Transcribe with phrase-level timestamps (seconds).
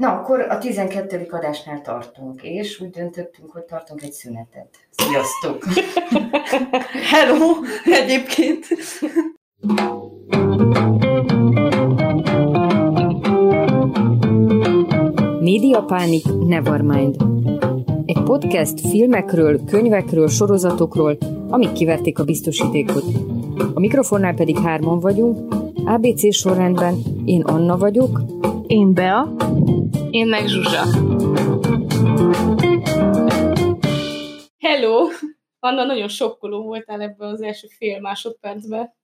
[0.00, 1.26] Na, akkor a 12.
[1.30, 4.68] adásnál tartunk, és úgy döntöttünk, hogy tartunk egy szünetet.
[4.90, 5.64] Sziasztok!
[7.12, 7.50] Hello!
[7.84, 8.66] Egyébként.
[15.40, 17.16] Médiapánik Nevermind.
[18.04, 21.16] Egy podcast filmekről, könyvekről, sorozatokról,
[21.48, 23.04] amik kiverték a biztosítékot.
[23.74, 25.54] A mikrofonnál pedig hárman vagyunk,
[25.84, 28.20] ABC sorrendben én Anna vagyok,
[28.70, 29.28] Én Bea.
[30.10, 30.84] Én meg Zsuzsa.
[34.58, 35.08] Hello!
[35.58, 38.94] Anna, nagyon sokkoló voltál ebben az első fél másodpercben.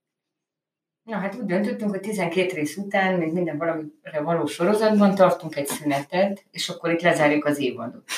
[1.03, 5.67] Na hát úgy döntöttünk, hogy 12 rész után, még minden valamire való sorozatban tartunk egy
[5.67, 8.11] szünetet, és akkor itt lezárjuk az évadot.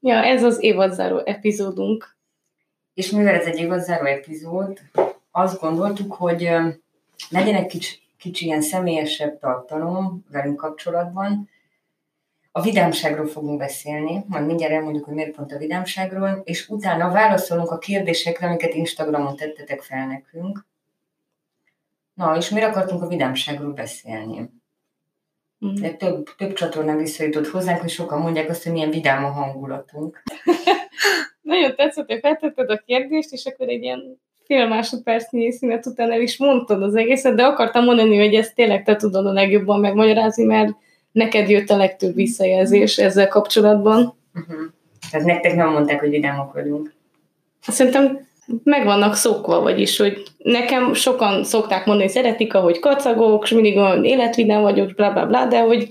[0.00, 2.16] Ja, ez az évadzáró epizódunk.
[2.94, 4.80] És mivel ez egy évadzáró epizód,
[5.30, 6.40] azt gondoltuk, hogy
[7.30, 11.50] legyen egy kicsi, kicsi ilyen személyesebb tartalom velünk kapcsolatban.
[12.54, 17.70] A vidámságról fogunk beszélni, majd mindjárt elmondjuk, hogy miért pont a vidámságról, és utána válaszolunk
[17.70, 20.66] a kérdésekre, amiket Instagramon tettetek fel nekünk.
[22.14, 24.50] Na, és miért akartunk a vidámságról beszélni?
[25.66, 25.74] Mm.
[25.74, 30.22] De több, több csatornán visszajutott hozzánk, hogy sokan mondják azt, hogy milyen vidám a hangulatunk.
[31.40, 36.20] Nagyon tetszett, hogy feltetted a kérdést, és akkor egy ilyen fél másodpercnyi szünet után el
[36.20, 40.44] is mondtad az egészet, de akartam mondani, hogy ezt tényleg te tudod a legjobban megmagyarázni,
[40.44, 40.76] mert
[41.12, 44.14] neked jött a legtöbb visszajelzés ezzel kapcsolatban.
[44.34, 44.60] Uh-huh.
[45.10, 46.94] Tehát nektek nem mondták, hogy vidámok vagyunk.
[47.60, 48.26] Szerintem
[48.64, 53.76] meg vannak szokva, vagyis, hogy nekem sokan szokták mondani, hogy szeretik, ahogy kacagok, és mindig
[53.76, 55.88] olyan életvidám vagyok, bla bla bla, de hogy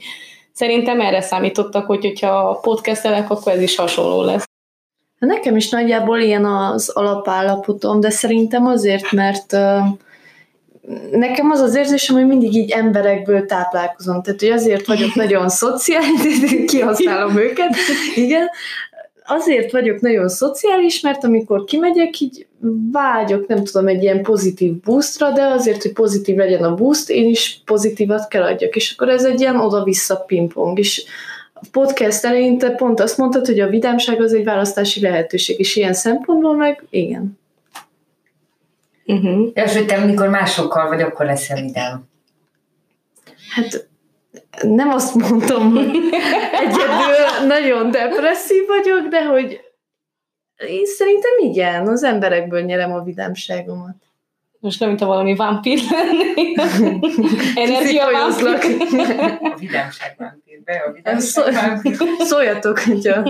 [0.53, 4.43] szerintem erre számítottak, hogy hogyha podcastelek, akkor ez is hasonló lesz.
[5.17, 9.77] Nekem is nagyjából ilyen az alapállapotom, de szerintem azért, mert ö,
[11.11, 14.21] nekem az az érzésem, hogy mindig így emberekből táplálkozom.
[14.21, 16.39] Tehát, hogy azért vagyok nagyon szociális,
[16.71, 17.75] kihasználom őket,
[18.15, 18.49] igen,
[19.25, 22.47] azért vagyok nagyon szociális, mert amikor kimegyek, így
[22.91, 27.27] vágyok, nem tudom, egy ilyen pozitív boostra, de azért, hogy pozitív legyen a boost, én
[27.27, 31.03] is pozitívat kell adjak, és akkor ez egy ilyen oda-vissza pingpong, és
[31.53, 35.75] a podcast elején te pont azt mondtad, hogy a vidámság az egy választási lehetőség, és
[35.75, 37.39] ilyen szempontból meg igen.
[39.11, 39.49] Uh-huh.
[39.53, 42.09] És hogy te amikor másokkal vagy, akkor leszel vidám.
[43.55, 43.89] Hát
[44.61, 45.99] nem azt mondtam, hogy
[46.51, 49.61] egyedül nagyon depresszív vagyok, de hogy
[50.67, 53.95] én szerintem igen, az emberekből nyerem a vidámságomat.
[54.59, 56.53] Most nem, mint a valami vámpír lennél.
[57.65, 58.63] Energia Kifolyózlak.
[59.41, 61.97] A vidámság vámpír, be a vidámság vámpír.
[62.19, 63.23] Szóljatok, hogyha...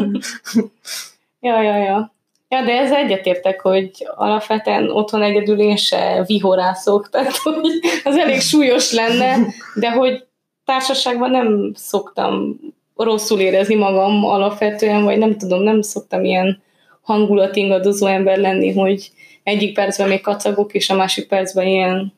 [1.40, 2.14] Ja, ja, ja.
[2.52, 8.40] Ja, de ez egyetértek, hogy alapvetően otthon egyedül én se vihorászok, tehát hogy az elég
[8.40, 9.38] súlyos lenne,
[9.76, 10.26] de hogy
[10.66, 12.60] társaságban nem szoktam
[12.96, 16.62] rosszul érezni magam alapvetően, vagy nem tudom, nem szoktam ilyen
[17.02, 19.12] hangulatingadozó ember lenni, hogy
[19.44, 22.14] egyik percben még kacagok, és a másik percben ilyen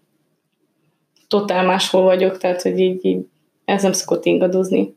[1.27, 3.25] totál máshol vagyok, tehát hogy így, így
[3.65, 4.95] ez nem szokott ingadozni.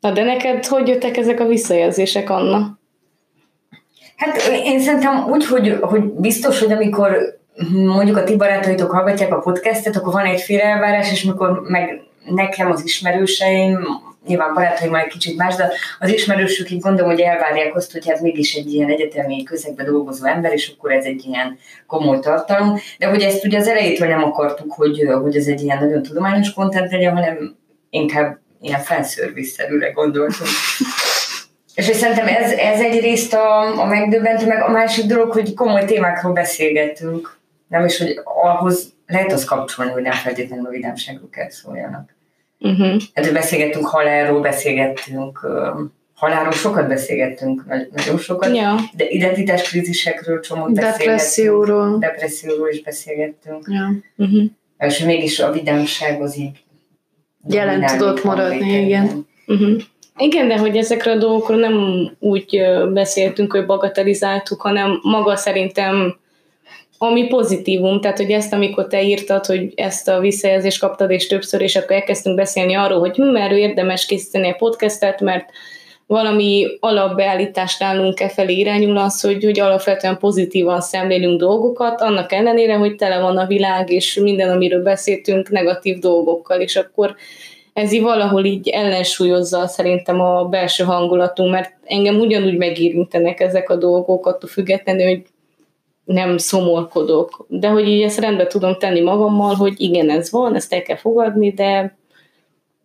[0.00, 2.78] Na de neked hogy jöttek ezek a visszajelzések, Anna?
[4.16, 7.38] Hát én szerintem úgy, hogy, hogy biztos, hogy amikor
[7.72, 12.00] mondjuk a ti barátaitok hallgatják a podcastet, akkor van egyféle elvárás, és mikor meg
[12.34, 13.78] nekem az ismerőseim,
[14.26, 18.20] nyilván barátaim egy kicsit más, de az ismerősök így gondolom, hogy elvárják azt, hogy hát
[18.20, 22.78] mégis egy ilyen egyetemi közegben dolgozó ember, és akkor ez egy ilyen komoly tartalom.
[22.98, 26.52] De hogy ezt ugye az elejétől nem akartuk, hogy, hogy ez egy ilyen nagyon tudományos
[26.52, 27.56] kontent legyen, hanem
[27.90, 30.48] inkább ilyen fanszerviszerűre gondoltunk.
[31.76, 35.84] És hogy szerintem ez, ez egyrészt a, a megdöbbentő, meg a másik dolog, hogy komoly
[35.84, 37.38] témákról beszélgetünk.
[37.68, 42.14] Nem is, hogy ahhoz lehet az kapcsolni, hogy nem feltétlenül a vidámságról kell szóljanak.
[42.60, 43.02] Uh-huh.
[43.14, 45.46] Hát beszélgettünk halálról, beszélgettünk,
[46.14, 48.74] halálról sokat beszélgettünk, nagy- nagyon sokat, Ja.
[48.96, 51.08] de identitáskrízisekről csomót beszélgettünk.
[51.08, 51.98] Depresszióról.
[51.98, 53.66] Depresszióról is beszélgettünk.
[53.68, 53.90] Ja.
[54.16, 54.44] Uh-huh.
[54.78, 56.64] És mégis a vidámság az így
[57.48, 59.26] Jelen tudott maradni, igen.
[59.46, 59.82] Uh-huh.
[60.18, 66.18] Igen, de hogy ezekről a dolgokról nem úgy beszéltünk, hogy bagatelizáltuk, hanem maga szerintem
[66.98, 71.60] ami pozitívum, tehát hogy ezt, amikor te írtad, hogy ezt a visszajelzést kaptad, és többször,
[71.60, 75.50] és akkor elkezdtünk beszélni arról, hogy hm, erről érdemes készíteni a podcastet, mert
[76.06, 82.74] valami alapbeállítás nálunk e felé irányul az, hogy, hogy alapvetően pozitívan szemlélünk dolgokat, annak ellenére,
[82.74, 87.14] hogy tele van a világ, és minden, amiről beszéltünk, negatív dolgokkal, és akkor
[87.76, 93.76] ez így valahol így ellensúlyozza szerintem a belső hangulatunk, mert engem ugyanúgy megérintenek ezek a
[93.76, 95.22] dolgok, attól függetlenül, hogy
[96.04, 100.72] nem szomorkodok, de hogy így ezt rendbe tudom tenni magammal, hogy igen, ez van, ezt
[100.72, 101.96] el kell fogadni, de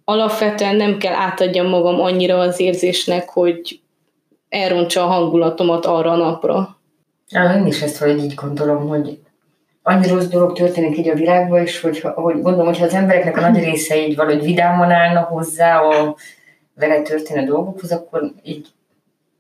[0.04, 3.80] alapvetően nem kell átadjam magam annyira az érzésnek, hogy
[4.50, 6.78] elrontsa a hangulatomat arra a napra.
[7.30, 9.20] Ja, én is ezt vagy így gondolom, hogy
[9.84, 13.50] annyi rossz dolog történik így a világban, és hogy, hogy gondolom, hogyha az embereknek a
[13.50, 16.16] nagy része így valahogy vidáman állna hozzá a
[16.76, 18.68] vele történő dolgokhoz, akkor így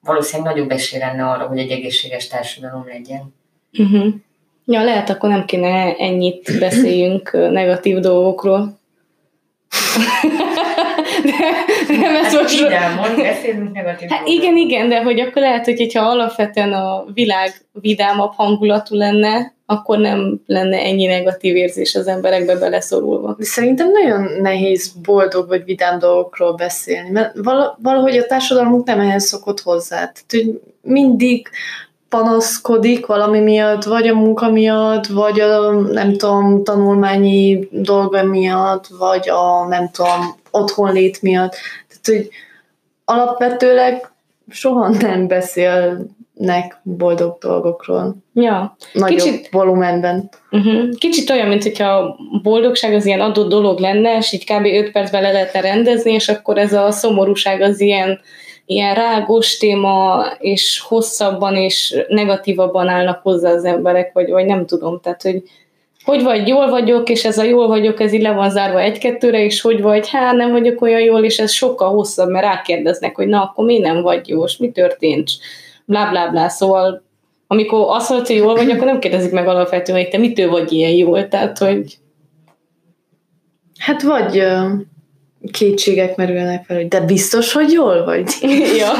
[0.03, 3.33] valószínűleg nagyobb esély lenne arra, hogy egy egészséges társadalom legyen.
[3.77, 4.13] Uh-huh.
[4.65, 8.79] Ja, lehet, akkor nem kéne ennyit beszéljünk negatív dolgokról.
[11.23, 12.59] De, nem ez hát most...
[12.59, 17.53] Vidámon, beszélünk negatív hát igen, igen, de hogy akkor lehet, hogy ha alapvetően a világ
[17.73, 23.35] vidámabb hangulatú lenne, akkor nem lenne ennyi negatív érzés az emberekbe beleszorulva.
[23.37, 27.33] De szerintem nagyon nehéz boldog vagy vidám dolgokról beszélni, mert
[27.81, 29.95] valahogy a társadalmunk nem ehhez szokott hozzá.
[29.95, 31.49] Tehát, hogy mindig
[32.09, 39.29] panaszkodik valami miatt, vagy a munka miatt, vagy a nem tudom, tanulmányi dolga miatt, vagy
[39.29, 41.55] a nem tudom, otthonlét miatt.
[41.87, 42.29] Tehát, hogy
[43.05, 44.11] alapvetőleg
[44.49, 48.15] soha nem beszélnek boldog dolgokról.
[48.33, 48.75] Ja.
[48.93, 50.29] Nagyobb Kicsit, volumenben.
[50.51, 50.89] Uh-huh.
[50.97, 54.65] Kicsit olyan, mint hogyha a boldogság az ilyen adott dolog lenne, és így kb.
[54.65, 58.19] 5 percben le lehetne rendezni, és akkor ez a szomorúság az ilyen
[58.71, 64.99] ilyen rágos téma, és hosszabban és negatívabban állnak hozzá az emberek, vagy, vagy nem tudom,
[64.99, 65.43] tehát, hogy
[66.03, 69.43] hogy vagy, jól vagyok, és ez a jól vagyok, ez így le van zárva egy-kettőre,
[69.43, 73.27] és hogy vagy, hát nem vagyok olyan jól, és ez sokkal hosszabb, mert rákérdeznek, hogy
[73.27, 75.29] na, akkor mi nem vagy jó, és mi történt,
[75.85, 77.03] blá, blá, blá, szóval
[77.47, 80.71] amikor azt mondod, hogy jól vagy, akkor nem kérdezik meg alapvetően, hogy te mitől vagy
[80.71, 81.99] ilyen jól, tehát, hogy
[83.81, 84.43] Hát vagy
[85.51, 88.33] kétségek merülnek fel, hogy de biztos, hogy jól vagy?
[88.77, 88.91] Ja.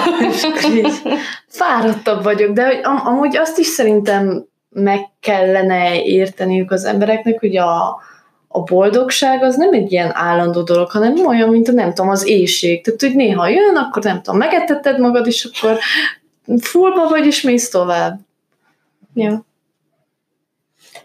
[1.48, 7.58] fáradtabb vagyok, de hogy am- amúgy azt is szerintem meg kellene érteniük az embereknek, hogy
[7.58, 8.02] a,
[8.48, 12.28] a boldogság az nem egy ilyen állandó dolog, hanem olyan, mint a nem tudom, az
[12.28, 12.84] éjség.
[12.84, 15.78] Tehát, hogy néha jön, akkor nem tudom, megetetted magad, és akkor
[16.60, 18.20] fullba vagy, és mész tovább.
[19.14, 19.46] Ja.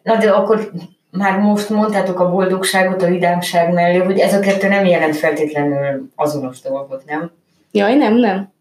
[0.02, 0.70] Na de akkor
[1.10, 6.10] már most mondtátok a boldogságot a vidámság mellé, hogy ez a kettő nem jelent feltétlenül
[6.14, 7.30] azonos dolgot, nem?
[7.72, 8.54] Jaj, nem, nem.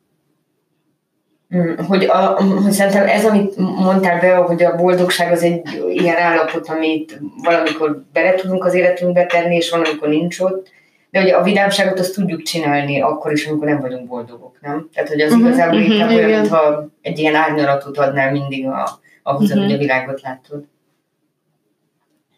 [1.50, 6.18] Hmm, hogy, a, hogy szerintem ez, amit mondtál be, hogy a boldogság az egy ilyen
[6.18, 10.70] állapot, amit valamikor bele tudunk az életünkbe tenni, és van, amikor nincs ott,
[11.12, 14.90] de hogy a vidámságot azt tudjuk csinálni akkor is, amikor nem vagyunk boldogok, nem?
[14.94, 19.00] Tehát, hogy az uh-huh, igazából uh-huh, inkább olyan, mintha egy ilyen árnyalatot adnál mindig a,
[19.24, 19.64] ahhoz, uh-huh.
[19.64, 20.64] hogy a világot látod.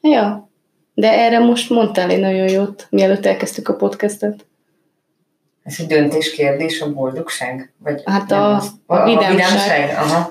[0.02, 0.50] Ja,
[0.94, 4.46] de erre most mondtál egy nagyon jót, mielőtt elkezdtük a podcastet.
[5.68, 7.74] Ez egy döntéskérdés, a boldogság?
[7.84, 9.30] Vagy hát a, a, a, vidámság.
[9.30, 9.90] A vidámság?
[9.90, 10.28] Aha.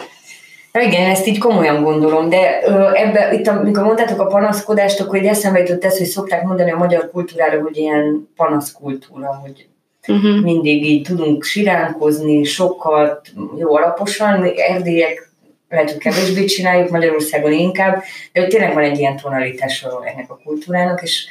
[0.72, 2.60] Na igen, ezt így komolyan gondolom, de
[2.92, 6.76] ebbe, itt amikor mondtátok a panaszkodást, akkor egy eszembe jutott ez, hogy szokták mondani a
[6.76, 9.68] magyar kultúrára, hogy ilyen panaszkultúra, hogy
[10.06, 10.42] uh-huh.
[10.42, 13.28] mindig így tudunk siránkozni, sokat,
[13.58, 15.30] jó alaposan, erdélyek
[15.68, 18.02] lehet, hogy kevésbé csináljuk, Magyarországon inkább,
[18.32, 21.26] de hogy tényleg van egy ilyen tonalitása ennek a kultúrának, és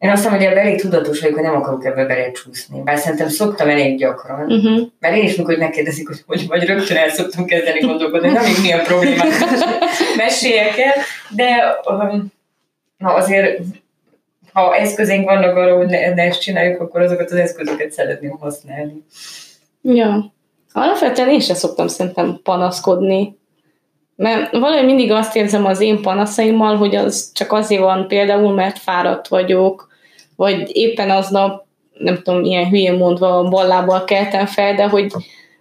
[0.00, 2.82] én azt mondom, hogy ebben elég tudatos vagyok, hogy nem akarok ebbe belecsúszni.
[2.82, 4.52] Bár szerintem szoktam elég gyakran.
[4.52, 4.86] Uh-huh.
[5.00, 8.44] Mert én is, mikor megkérdezik, hogy hogy vagy, rögtön el szoktam kezdeni gondolkodni, hogy nem
[8.44, 9.28] még milyen problémát
[10.16, 10.94] meséljek el,
[11.30, 12.32] de um,
[12.98, 13.60] na azért
[14.52, 19.04] ha eszközénk vannak arra, hogy ne, ne ezt csináljuk, akkor azokat az eszközöket szeretném használni.
[19.82, 20.32] Ja.
[20.72, 23.38] Alapvetően én sem szoktam szerintem panaszkodni.
[24.16, 28.78] Mert valahogy mindig azt érzem az én panaszaimmal, hogy az csak azért van például, mert
[28.78, 29.89] fáradt vagyok,
[30.40, 31.64] vagy éppen aznap,
[31.98, 35.12] nem tudom, ilyen hülyén mondva ballából keltem fel, de hogy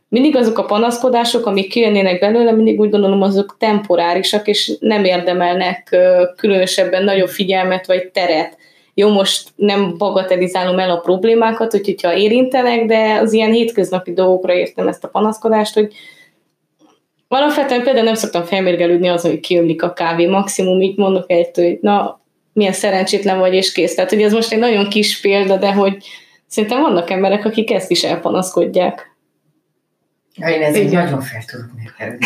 [0.10, 5.98] mindig azok a panaszkodások, amik kijönnének belőle, mindig úgy gondolom, azok temporárisak, és nem érdemelnek
[6.36, 8.58] különösebben nagyobb figyelmet vagy teret
[8.94, 14.54] jó, most nem bagatelizálom el a problémákat, hogy hogyha érintenek, de az ilyen hétköznapi dolgokra
[14.54, 15.94] értem ezt a panaszkodást, hogy
[17.28, 20.26] alapvetően például nem szoktam felmérgelődni az, hogy kiömlik a kávé.
[20.26, 22.20] Maximum így mondok egy, hogy na,
[22.54, 23.96] milyen szerencsétlen vagy, és kész.
[23.96, 25.98] Tehát, hogy ez most egy nagyon kis példa, de hogy
[26.48, 29.18] szerintem vannak emberek, akik ezt is elpanaszkodják.
[30.36, 32.26] Ja, én ezért nagyon fel tudok mérgelődni,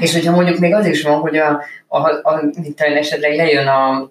[0.00, 3.66] És hogyha mondjuk még az is van, hogy a, a, a, a talán esetleg lejön
[3.66, 4.10] a,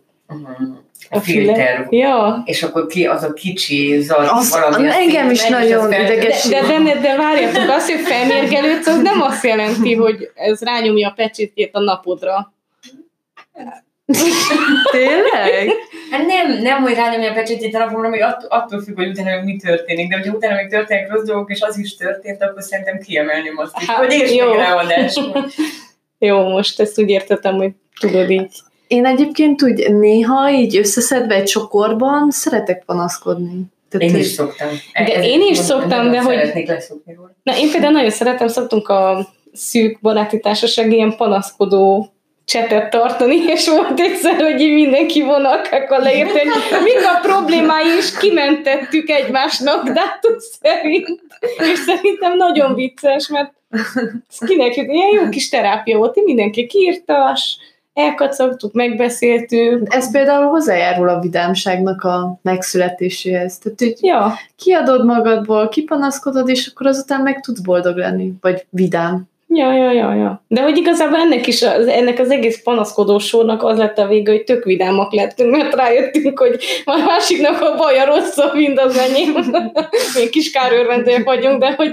[1.10, 2.42] a, filter, ja.
[2.46, 4.88] és akkor ki az a kicsi zaj, az, valami.
[4.90, 6.48] Engem is nagyon ideges.
[6.48, 11.10] De, de, de, de várjatok, az, hogy felmérgelődsz, az nem azt jelenti, hogy ez rányomja
[11.10, 12.54] a pecsétjét a napodra.
[14.92, 15.72] Tényleg?
[16.12, 19.44] Hát nem, nem, hogy rányomja a pecsétjét a napomra, még att, attól függ, hogy utána
[19.44, 23.00] mi történik, de hogyha utána még történik rossz dolgok, és az is történt, akkor szerintem
[23.00, 24.46] kiemelném azt is, hát, hogy és jó.
[26.18, 31.44] jó, most ezt úgy értettem, hogy tudod így Én egyébként úgy néha így összeszedve egy
[31.44, 33.62] csokorban szeretek panaszkodni.
[33.90, 34.68] Tehát én is szoktam.
[34.94, 36.36] De ez én is szoktam, de hogy...
[37.44, 42.12] Na, én például nagyon szeretem, szoktunk a szűk baráti társaság ilyen panaszkodó
[42.48, 46.48] csetet tartani, és volt egyszer, hogy így mindenki vonalkákkal leírt, hogy
[46.84, 51.08] mik a problémái, és kimentettük egymásnak dátum szerint.
[51.72, 53.54] És szerintem nagyon vicces, mert
[54.46, 57.58] kinek ilyen jó kis terápia volt, mindenki kiírtas,
[57.94, 59.94] elkacagtuk, megbeszéltük.
[59.94, 63.58] Ez például hozzájárul a vidámságnak a megszületéséhez.
[63.58, 64.34] Tehát, hogy ja.
[64.56, 69.30] kiadod magadból, kipanaszkodod, és akkor azután meg tudsz boldog lenni, vagy vidám.
[69.50, 70.44] Ja, ja, ja, ja.
[70.48, 74.32] De hogy igazából ennek is, az, ennek az egész panaszkodó sornak az lett a vége,
[74.32, 79.34] hogy tök vidámak lettünk, mert rájöttünk, hogy a másiknak a baja rosszabb, mint az enyém.
[80.16, 81.92] Még kis kárőrvendőek vagyunk, de hogy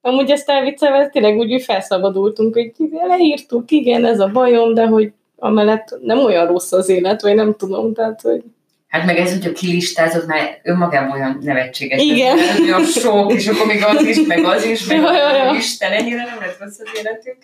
[0.00, 2.72] amúgy ezt elviccelve, tényleg úgy felszabadultunk, hogy
[3.08, 7.54] leírtuk, igen, ez a bajom, de hogy amellett nem olyan rossz az élet, vagy nem
[7.54, 8.42] tudom, tehát, hogy
[8.90, 12.02] Hát meg ez, hogyha kilistázott, már önmagában olyan nevetséges.
[12.02, 12.38] Igen.
[12.38, 15.54] Ez olyan sok, és akkor még az is, meg az is, meg ja, ja, ja.
[15.54, 17.36] Isten, ennyire nem lett rossz az életünk.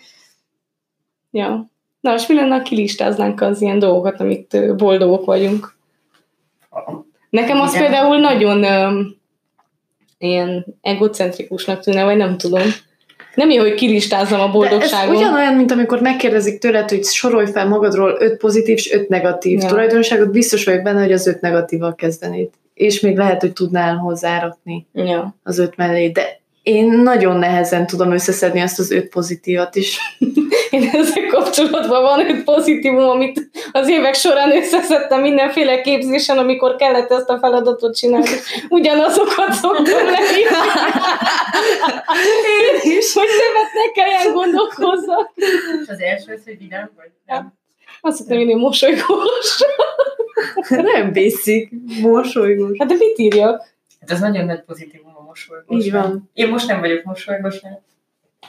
[1.31, 1.69] Ja.
[1.99, 5.75] Na, és mi lenne, ha kilistáznánk az ilyen dolgokat, amit boldogok vagyunk?
[7.29, 7.83] Nekem az Igen.
[7.83, 9.17] például nagyon um,
[10.17, 12.63] ilyen egocentrikusnak tűnne, vagy nem tudom.
[13.37, 15.13] Nem jó, hogy kilistázzam a boldogságot.
[15.13, 19.59] Ez ugyanolyan, mint amikor megkérdezik tőled, hogy sorolj fel magadról öt pozitív és öt negatív
[19.61, 19.67] ja.
[19.67, 22.49] tulajdonságot, biztos vagyok benne, hogy az öt negatívval kezdenéd.
[22.73, 25.35] És még lehet, hogy tudnál hozzárakni ja.
[25.43, 26.09] az öt mellé.
[26.09, 29.97] De én nagyon nehezen tudom összeszedni azt az öt pozitívat is.
[30.69, 37.11] Én ezzel kapcsolatban van öt pozitívum, amit az évek során összeszedtem mindenféle képzésen, amikor kellett
[37.11, 38.27] ezt a feladatot csinálni.
[38.69, 40.41] Ugyanazokat szoktam lenni.
[42.57, 43.13] Én is.
[43.13, 45.33] Hogy többet ne kelljen gondolkozzak.
[45.87, 47.09] Az első az, hogy vidám vagy?
[47.25, 47.53] Nem.
[48.01, 49.57] Azt hittem, hogy én mosolygós.
[50.69, 51.69] Nem basic,
[52.01, 52.77] mosolygós.
[52.77, 53.75] Hát de mit írjak?
[53.99, 55.06] Hát ez nagyon nagy pozitívum
[55.37, 55.85] mosolygós.
[55.85, 56.29] Így van.
[56.33, 57.81] Én most nem vagyok mosolygós, mert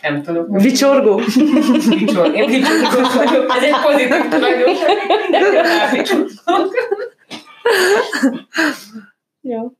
[0.02, 0.60] nem tudok.
[0.60, 1.16] Vicsorgó?
[1.98, 2.34] Vicsorgó.
[2.34, 3.54] Én vicsorgós vagyok.
[3.56, 4.96] Ez egy pozitív tulajdonság.
[9.40, 9.72] Ja.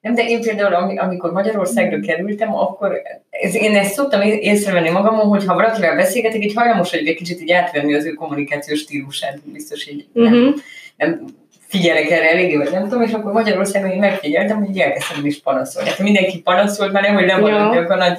[0.00, 5.44] Nem, de én például, amikor Magyarországra kerültem, akkor ez, én ezt szoktam észrevenni magamon, hogy
[5.44, 9.86] ha valakivel beszélgetek, így hajlamos vagyok egy kicsit így átvenni az ő kommunikációs stílusát, biztos
[9.86, 10.54] így nem, uh-huh.
[10.96, 11.24] nem
[11.68, 15.88] figyelek erre eléggé, vagy nem tudom, és akkor Magyarországon én megfigyeltem, hogy elkezdtem is panaszolni.
[15.88, 17.86] Hát mindenki panaszolt már, nem, hogy nem ja.
[17.88, 18.18] a nagy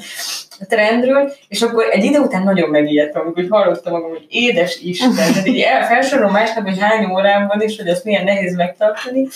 [0.67, 5.47] trendről, és akkor egy idő után nagyon megijedtem, amikor hallottam magam, hogy édes Isten, tehát
[5.47, 9.27] így el, felsorolom másnap, hogy hány órám van, és hogy ezt milyen nehéz megtartani.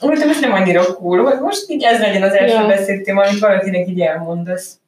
[0.00, 2.66] Úgy, most nem annyira cool, hogy most így ez legyen az első ja.
[2.66, 4.78] beszéltém, amit valakinek így elmondasz.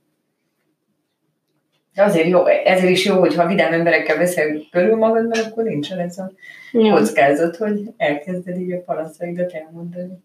[1.95, 5.99] De azért, jó, ezért is jó, hogyha vidám emberekkel beszél körül magad, mert akkor nincsen
[5.99, 6.33] ez a
[6.73, 6.95] ja.
[6.95, 10.23] kockázat, hogy elkezded így a panaszaidat elmondani.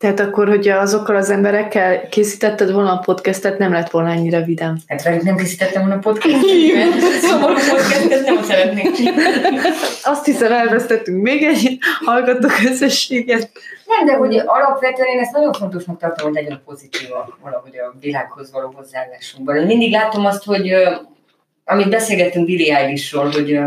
[0.00, 4.76] Tehát akkor, hogyha azokkal az emberekkel készítetted volna a podcastet, nem lett volna ennyire vidám.
[4.86, 6.42] Hát velük nem készítettem volna a podcastet,
[7.28, 8.86] szomorú podcastet nem szeretnék
[10.04, 13.50] Azt hiszem, elvesztettünk még egy hallgató közösséget.
[13.86, 17.08] Nem, de hogy alapvetően én ezt nagyon fontosnak tartom, hogy legyen pozitív
[17.42, 19.56] valahogy a világhoz való hozzáállásunkban.
[19.64, 20.72] Mindig látom azt, hogy
[21.64, 23.60] amit beszélgettünk Billy Eilishról, hogy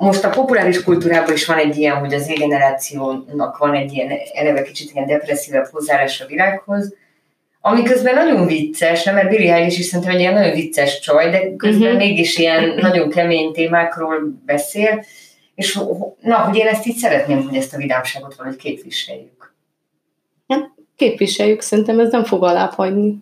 [0.00, 4.62] most a populáris kultúrában is van egy ilyen, hogy az generációnak van egy ilyen eleve
[4.62, 6.94] kicsit ilyen depresszívebb hozzáállás a világhoz,
[7.60, 11.30] ami közben nagyon vicces, nem, mert Billy Eilish is szerintem egy ilyen nagyon vicces csaj,
[11.30, 11.98] de közben uh-huh.
[11.98, 15.04] mégis ilyen nagyon kemény témákról beszél,
[15.54, 15.78] és
[16.20, 19.54] na, hogy én ezt így szeretném, hogy ezt a vidámságot valahogy képviseljük.
[20.46, 23.18] Ja, képviseljük, szerintem ez nem fog alább hagyni.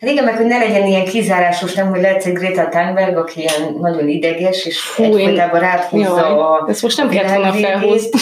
[0.00, 3.40] Hát igen, meg hogy ne legyen ilyen kizárásos, nem, hogy lehet egy Greta Thunberg, aki
[3.40, 8.20] ilyen nagyon ideges, és Hú, egyfolytában ráthúzza jaj, a Ezt most nem kellett volna felhozni.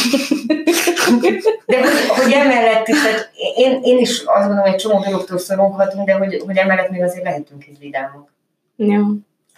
[1.66, 5.38] De hogy, hogy emellett is, tehát én, én is azt gondolom, hogy egy csomó dologtól
[5.38, 8.32] szoronghatunk, de hogy, hogy emellett még azért lehetünk egy vidámok.
[8.76, 9.06] Ja.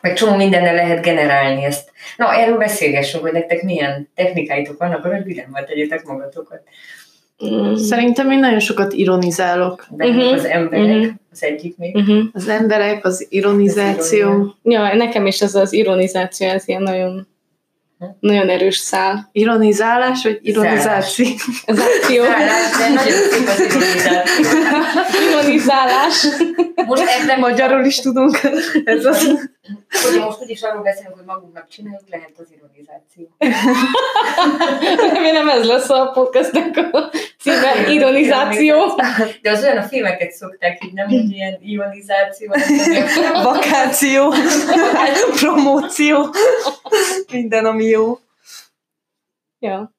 [0.01, 1.91] Meg csomó mindennel lehet generálni ezt.
[2.17, 6.63] Na, erről beszélgessünk, hogy nektek milyen technikáitok vannak, hogy vidámmal tegyétek magatokat.
[7.47, 7.75] Mm.
[7.75, 9.87] Szerintem én nagyon sokat ironizálok.
[9.91, 10.33] De uh-huh.
[10.33, 11.13] az emberek, uh-huh.
[11.33, 11.95] az egyik még.
[11.95, 12.25] Uh-huh.
[12.33, 14.55] Az emberek, az ironizáció.
[14.63, 17.29] Ja, nekem is ez az ironizáció, ez ilyen nagyon
[18.21, 19.29] nagyon erős szál.
[19.33, 21.27] Ironizálás, vagy ironizáció?
[21.67, 22.25] Záció.
[25.31, 26.27] Ironizálás.
[26.87, 28.39] Most ebben magyarul is tudunk.
[28.85, 29.51] Ez az.
[29.91, 33.37] Hogy most úgyis arról beszélünk, hogy magunknak csináljuk, lehet az ironizáció.
[35.13, 38.77] Remélem ez lesz a podcastnek a címe, ironizáció.
[39.43, 42.53] De az olyan a filmeket szokták így, nem, hogy ilyen ionizáció.
[43.43, 44.35] Vakáció,
[45.41, 46.27] promóció,
[47.33, 48.19] minden, ami jó.
[49.59, 49.95] Ja.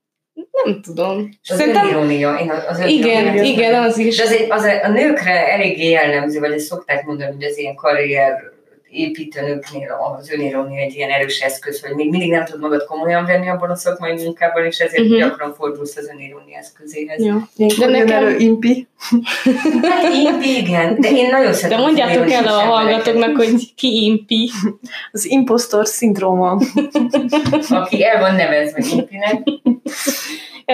[0.64, 1.30] Nem tudom.
[1.50, 2.36] Az Szerintem, önirónia.
[2.36, 4.18] Én az igen, önirónia- igen, az is.
[4.18, 7.58] De az, egy, az a, a nőkre eléggé jellemző, vagy ezt szokták mondani, hogy az
[7.58, 8.51] ilyen karrier
[8.92, 13.50] építőnőknél az önirónia egy ilyen erős eszköz, hogy még mindig nem tudod magad komolyan venni
[13.50, 15.18] abban a szakmai munkában, és ezért uh-huh.
[15.18, 17.24] gyakran fordulsz az önirónia eszközéhez.
[17.24, 17.50] Ja.
[17.56, 18.88] Ilyenkor De nekem- elő impi.
[19.82, 21.80] Hát így, igen, de én nagyon De szeretem.
[21.80, 24.50] az mondjátok el a hallgatóknak, hogy ki impi.
[25.12, 26.62] Az impostor szindróma.
[27.70, 29.44] Aki el van nevezve impinek.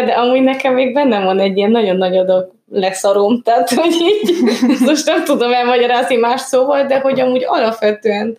[0.06, 4.36] De amúgy nekem még bennem van egy ilyen nagyon nagy adag leszarom, tehát hogy így,
[4.86, 8.38] most nem tudom elmagyarázni más szóval, de hogy amúgy alapvetően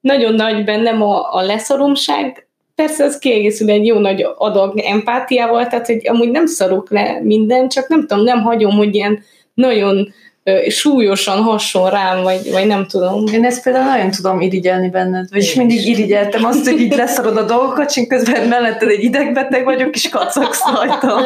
[0.00, 5.86] nagyon nagy bennem a, a leszaromság, persze ez kiegészül egy jó nagy adag empátiával, tehát
[5.86, 9.22] hogy amúgy nem szarok le minden, csak nem tudom, nem hagyom, hogy ilyen
[9.54, 10.12] nagyon
[10.68, 13.26] súlyosan hasson rám, vagy, vagy nem tudom.
[13.26, 17.44] Én ezt például nagyon tudom irigyelni benned, vagyis mindig irigyeltem azt, hogy így leszarod a
[17.44, 21.20] dolgokat, és közben melletted egy idegbeteg vagyok, és kacagsz rajta.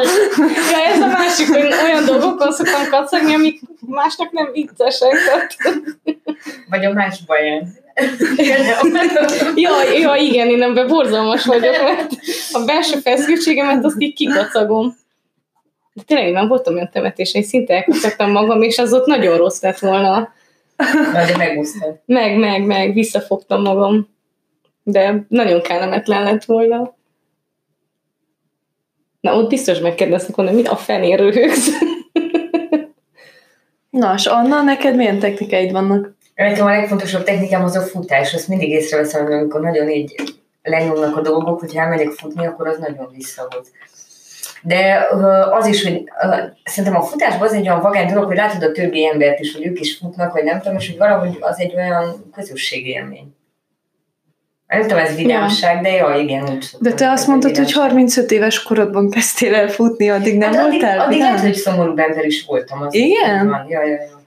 [0.71, 5.11] Ja, ez a másik, hogy olyan dolgokon szoktam kacagni, amik másnak nem viccesek.
[5.25, 5.55] Tehát
[6.69, 7.83] Vagy a más baján.
[9.55, 12.11] Ja, ja, igen, én ebben borzalmas vagyok, mert
[12.51, 14.95] a belső feszültségemet azt így kikacagom.
[15.95, 19.61] De tényleg nem voltam olyan temetés, hogy szinte elkacagtam magam, és az ott nagyon rossz
[19.61, 20.33] lett volna.
[21.13, 21.99] Na, de megúsztad.
[22.05, 24.09] Meg, meg, meg, visszafogtam magam.
[24.83, 26.95] De nagyon kellemetlen lett volna.
[29.19, 31.69] Na, ott biztos megkérdeztek volna, mit a fenén röhögsz.
[33.89, 36.15] Na, és Anna, neked milyen technikáid vannak?
[36.35, 40.15] Nekem a legfontosabb technikám az a futás, azt mindig észreveszem, amikor nagyon így
[40.63, 43.71] lenyomnak a dolgok, hogyha elmegyek futni, akkor az nagyon visszahoz.
[44.65, 45.07] De
[45.51, 46.03] az is, hogy
[46.63, 49.65] szerintem a futásban az egy olyan vagány dolog, hogy látod a többi embert is, hogy
[49.65, 53.35] ők is futnak, vagy nem tudom, és hogy valahogy az egy olyan közösségi élmény.
[54.67, 57.89] Nem tudom, ez vidámság, de ja, igen, úgy De te azt mondtad, hogy vidámság.
[57.89, 60.99] 35 éves korodban kezdtél el futni, addig nem hát addig, voltál?
[60.99, 61.33] addig vidám?
[61.33, 62.81] lehet, hogy szomorú ember is voltam.
[62.81, 63.49] Az Igen?
[63.49, 63.65] Van.
[63.69, 64.23] Ja, ja, ja.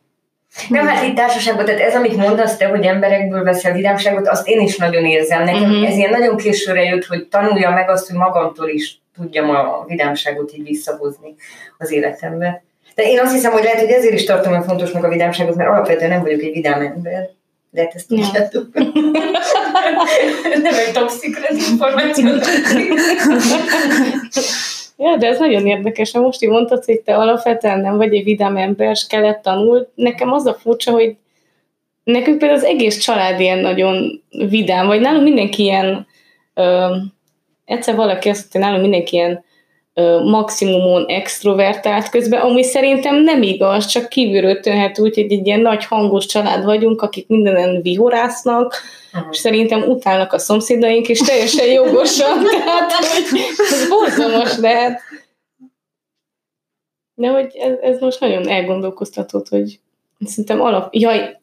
[0.68, 4.60] Nem, hát itt társaságban, tehát ez, amit mondasz te, hogy emberekből veszel vidámságot, azt én
[4.60, 5.44] is nagyon érzem.
[5.44, 5.88] Nekem uh-huh.
[5.88, 10.52] ez ilyen nagyon későre jött, hogy tanuljam meg azt, hogy magamtól is tudjam a vidámságot
[10.56, 11.34] így visszahozni
[11.78, 12.62] az életembe.
[12.94, 15.70] De én azt hiszem, hogy lehet, hogy ezért is tartom olyan fontosnak a vidámságot, mert
[15.70, 17.28] alapvetően nem vagyok egy vidám ember.
[17.72, 18.16] Lehet ezt Ja.
[18.24, 18.74] tudjátok.
[20.62, 22.26] nem egy top secret információ.
[25.00, 28.24] Ja, de ez nagyon érdekes, mert most így mondtad, hogy te alapvetően nem vagy egy
[28.24, 29.88] vidám ember, és kellett tanul.
[29.94, 31.16] Nekem az a furcsa, hogy
[32.04, 36.06] nekünk például az egész család ilyen nagyon vidám, vagy nálunk mindenki ilyen,
[36.54, 36.94] ö,
[37.68, 39.44] egyszer valaki azt mondta, nálunk mindenki ilyen
[40.24, 45.84] maximumon extrovertált közben, ami szerintem nem igaz, csak kívülről tűnhet úgy, hogy egy ilyen nagy
[45.84, 48.74] hangos család vagyunk, akik mindenen vihorásznak,
[49.30, 55.00] és szerintem utálnak a szomszédaink, és teljesen jogosan, tehát hogy ez borzalmas lehet.
[57.14, 59.80] De hogy ez, ez most nagyon elgondolkoztatott, hogy
[60.26, 60.94] szerintem alap...
[60.94, 61.37] Jaj,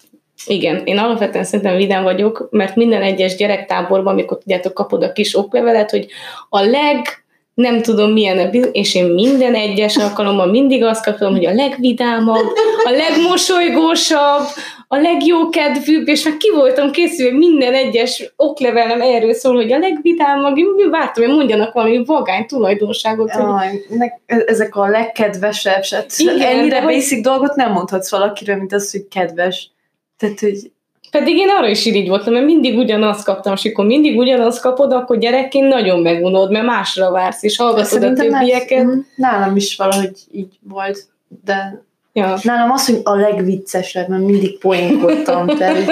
[0.45, 5.37] igen, én alapvetően szerintem vidám vagyok, mert minden egyes gyerektáborban, amikor tudjátok, kapod a kis
[5.37, 6.07] oklevelet, hogy
[6.49, 11.53] a leg nem tudom milyen, és én minden egyes alkalommal mindig azt kapom, hogy a
[11.53, 12.45] legvidámabb,
[12.83, 14.43] a legmosolygósabb,
[14.87, 20.57] a legjókedvűbb, és már ki voltam készülve, minden egyes oklevelem erről szól, hogy a legvidámabb,
[20.57, 26.41] én vártam, hogy mondjanak valami vagány tulajdonságot, hogy Jaj, ne, ezek a legkedvesebb, hát Igen,
[26.41, 29.69] ennyire de hogy- basic dolgot nem mondhatsz valakiről, mint az, hogy kedves.
[30.17, 30.71] Tehát, hogy
[31.11, 34.91] Pedig én arra is irigy voltam, mert mindig ugyanazt kaptam, és akkor mindig ugyanazt kapod,
[34.91, 38.83] akkor gyerekként nagyon megunod, mert másra vársz, és hallgatod a szerintem más- többieket.
[38.85, 41.07] mm, nálam is valahogy így volt,
[41.45, 42.37] de Ja.
[42.43, 45.85] nálam az, hogy a legviccesebb, mert mindig poénkodtam, tehát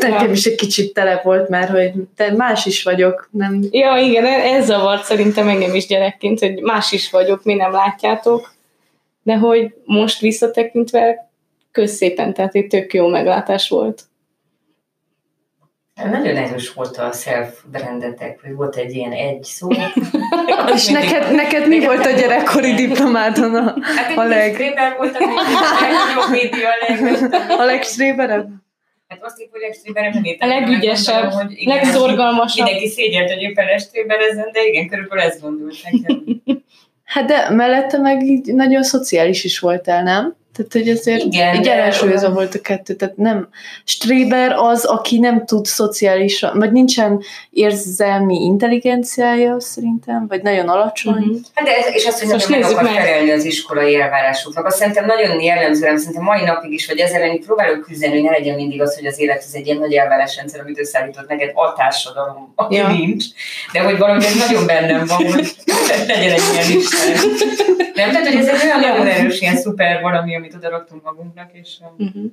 [0.00, 4.24] nekem is egy kicsit tele volt már, hogy te más is vagyok, nem ja, igen,
[4.24, 8.52] e- ez zavart szerintem engem is gyerekként, hogy más is vagyok, mi nem látjátok,
[9.22, 11.30] de hogy most visszatekintve
[11.72, 14.02] közszépen, tehát egy tök jó meglátás volt.
[15.94, 19.68] Nagyon erős volt a self-brandetek, hogy volt egy ilyen egy szó.
[20.74, 25.32] És neked, neked mi volt a gyerekkori diplomádon a, Hát a leg- Stréber volt, ami
[26.26, 26.68] a média,
[27.58, 28.48] a legstréberebb?
[29.08, 32.64] Hát azt épp, hogy legstréber nem A legügyesebb, Gondolom, hogy igen, legszorgalmasabb.
[32.64, 36.42] Mindenki szégyelt, hogy éppen estréberezen, de igen, körülbelül ezt gondolt nekem.
[37.04, 40.36] Hát de mellette meg így nagyon szociális is voltál, nem?
[40.56, 42.94] Tehát, hogy azért Igen, így ellensúlyozva volt a kettő.
[42.94, 43.48] Tehát nem,
[43.84, 51.14] Stréber az, aki nem tud szociálisan, vagy nincsen érzelmi intelligenciája szerintem, vagy nagyon alacsony.
[51.14, 51.34] Mhm.
[51.54, 52.92] Hát de ez, és azt, hogy Most nagyon meg akar meg.
[53.04, 54.66] felelni az iskolai elvárásoknak.
[54.66, 58.22] Azt szerintem nagyon jellemző, rám szerintem mai napig is, vagy ezzel így próbálok küzdeni, hogy
[58.22, 61.50] ne legyen mindig az, hogy az élet az egy ilyen nagy elvárásrendszer, amit összeállított neked
[61.54, 62.88] a társadalom, aki Ja.
[62.88, 63.24] nincs.
[63.72, 65.54] De hogy valahogy ez nagyon bennem van, hogy
[66.08, 67.30] legyen egy ilyen Isten.
[67.94, 71.50] Nem, tehát, hogy ez egy olyan nagyon erős, ilyen szuper valami, amit oda raktunk magunknak,
[71.52, 72.24] és Mhm.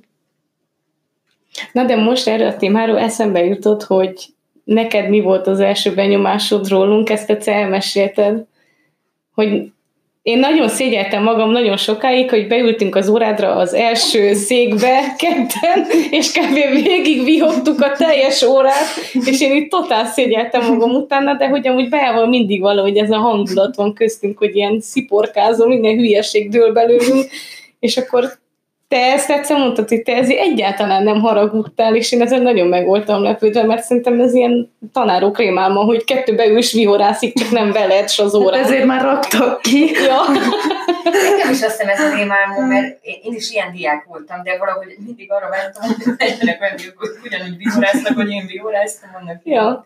[1.72, 4.26] Na de most erre a témáról eszembe jutott, hogy
[4.64, 8.44] neked mi volt az első benyomásod rólunk, ezt egyszer elmesélted,
[9.34, 9.72] hogy
[10.22, 16.32] én nagyon szégyeltem magam nagyon sokáig, hogy beültünk az órádra az első székbe ketten, és
[16.32, 16.54] kb.
[16.84, 18.86] végig vihogtuk a teljes órát,
[19.24, 23.18] és én itt totál szégyeltem magam utána, de hogy amúgy beával mindig valahogy ez a
[23.18, 27.30] hangulat van köztünk, hogy ilyen sziporkázó, minden hülyeség dől belőlünk,
[27.80, 28.38] és akkor
[28.90, 32.86] te ezt egyszer mondtad, hogy te ezért egyáltalán nem haragudtál, és én ezen nagyon meg
[32.86, 38.10] voltam lepődve, mert szerintem ez ilyen tanárok rémálma, hogy kettő beülés vihorászik, csak nem veled
[38.10, 38.64] s az órán.
[38.64, 39.90] Ezért már raktak ki.
[39.90, 40.20] Ja.
[41.04, 44.96] Nekem is azt hiszem ez a rémálmom, mert én, is ilyen diák voltam, de valahogy
[45.04, 46.14] mindig arra vártam, hogy
[46.96, 49.84] hogy ugyanúgy vihoráznak, hogy én vihoráztam, annak Ja.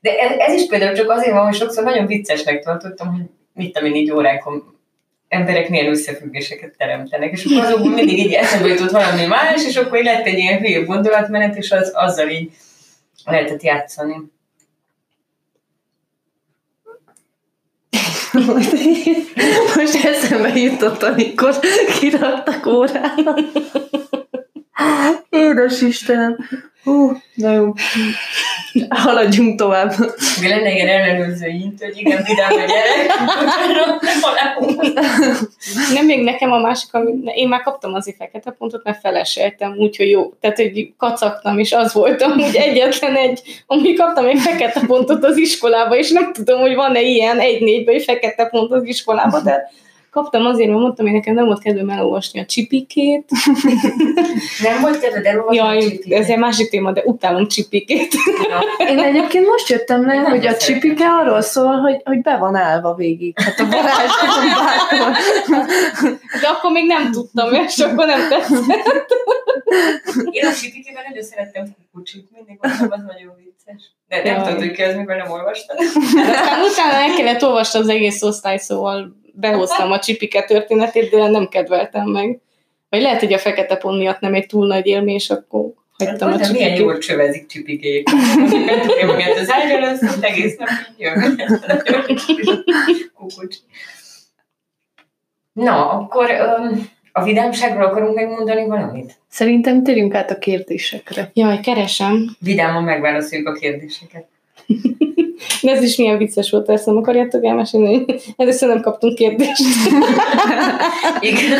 [0.00, 3.22] De ez, ez, is például csak azért van, hogy sokszor nagyon viccesnek tartottam, hogy
[3.54, 4.79] mit tudom én így órákon
[5.30, 9.98] emberek milyen összefüggéseket teremtenek, és akkor azokból mindig így eszembe jutott valami más, és akkor
[9.98, 12.50] így lett egy ilyen hülye gondolatmenet, és az, azzal így
[13.24, 14.14] lehetett játszani.
[19.76, 21.58] Most eszembe jutott, amikor
[22.00, 23.34] kiraktak órára.
[25.28, 26.36] Édes Istenem.
[26.84, 27.72] Hú, na jó.
[28.88, 29.92] Haladjunk tovább.
[30.40, 33.12] Mi lenne ilyen ellenőrző int, hogy igen, vidám a gyerek.
[35.94, 40.10] Nem még nekem a másik, ami, én már kaptam azért fekete pontot, mert feleseltem, úgyhogy
[40.10, 40.32] jó.
[40.40, 45.36] Tehát, hogy kacagtam, és az voltam, hogy egyetlen egy, amíg kaptam egy fekete pontot az
[45.36, 49.70] iskolába, és nem tudom, hogy van-e ilyen egy négyben egy fekete pont az iskolába, de
[50.10, 53.30] kaptam azért, mert mondtam, hogy nekem nem volt kedvem elolvasni a csipikét.
[54.62, 56.12] Nem volt kedved elolvasni a Jaj, csipit?
[56.12, 58.12] ez egy másik téma, de utálom csipikét.
[58.48, 62.54] Na, Én egyébként most jöttem le, hogy a csipike arról szól, hogy, hogy be van
[62.54, 63.38] állva végig.
[63.38, 65.16] Hát a bárhol.
[66.40, 69.14] De akkor még nem tudtam, és akkor nem tetszett.
[70.30, 73.82] Én a csipikében nagyon szerettem kukucsit, mindig mondtam, az nagyon vicces.
[74.08, 75.76] De nem tudod, hogy ki az, mikor nem olvastam.
[76.14, 81.28] De aztán utána el kellett olvasni az egész osztály, szóval behoztam a csipike történetét, de
[81.28, 82.40] nem kedveltem meg.
[82.88, 86.28] Vagy lehet, hogy a fekete pont miatt nem egy túl nagy élmény, és akkor hagytam
[86.32, 86.78] a Hát, milyen csipikét.
[86.78, 88.08] jól csövezik csipikék.
[88.66, 89.48] Nem tudja magát az
[89.80, 91.42] lesz, hogy egész nap így jön.
[93.14, 93.56] Kukucs.
[95.52, 99.18] Na, akkor um, a vidámságról akarunk megmondani valamit?
[99.28, 101.30] Szerintem térjünk át a kérdésekre.
[101.34, 102.36] Jaj, keresem.
[102.38, 104.26] Vidáman megválaszoljuk a kérdéseket.
[105.62, 108.04] De ez is milyen vicces volt, ezt nem akarjátok elmesélni?
[108.36, 109.60] Először nem kaptunk kérdést.
[111.20, 111.58] Igen.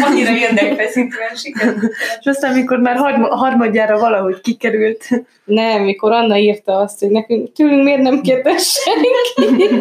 [0.00, 1.92] Annyira érdekfeszítően sikerült.
[2.20, 5.08] És aztán, amikor már harma, harmadjára valahogy kikerült,
[5.44, 9.76] Nem, mikor Anna írta azt, hogy nekünk tőlünk miért nem kérdez senki.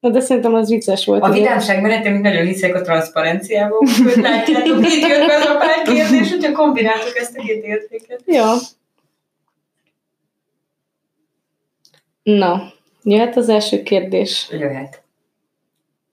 [0.00, 1.22] Na de szerintem az vicces volt.
[1.22, 5.56] A vidámság mellett én nagyon hiszek a transzparenciában, hogy látjátok, itt jött be az a
[5.56, 8.22] pár kérdés, hogyha kombináltuk ezt a két értéket.
[8.26, 8.54] Ja.
[12.38, 14.48] Na, jöhet az első kérdés.
[14.50, 15.02] Jöhet.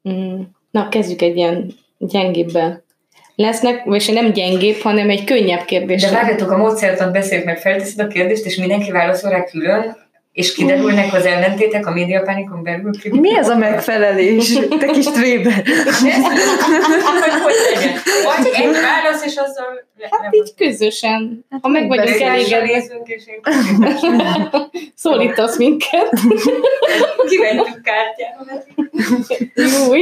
[0.09, 0.41] Mm.
[0.71, 2.83] Na, kezdjük egy ilyen gyengébben.
[3.35, 6.01] Lesznek, vagy nem gyengébb, hanem egy könnyebb kérdés.
[6.01, 9.97] De várjatok, a módszertant beszéljük meg, felteszed a kérdést, és mindenki válaszol rá külön,
[10.37, 12.91] és kiderülnek az ellentétek a médiapánikon belül.
[13.11, 14.53] mi ez a megfelelés?
[14.79, 15.63] Te kis trébe.
[18.23, 19.65] Vagy egy válasz, és azzal...
[19.97, 21.45] le- Hát így közösen.
[21.61, 23.39] Ha meg vagyunk elégedve, nézünk, és én
[24.95, 26.09] szólítasz minket.
[27.29, 28.65] kivettük kártyámat.
[29.55, 30.01] Júj.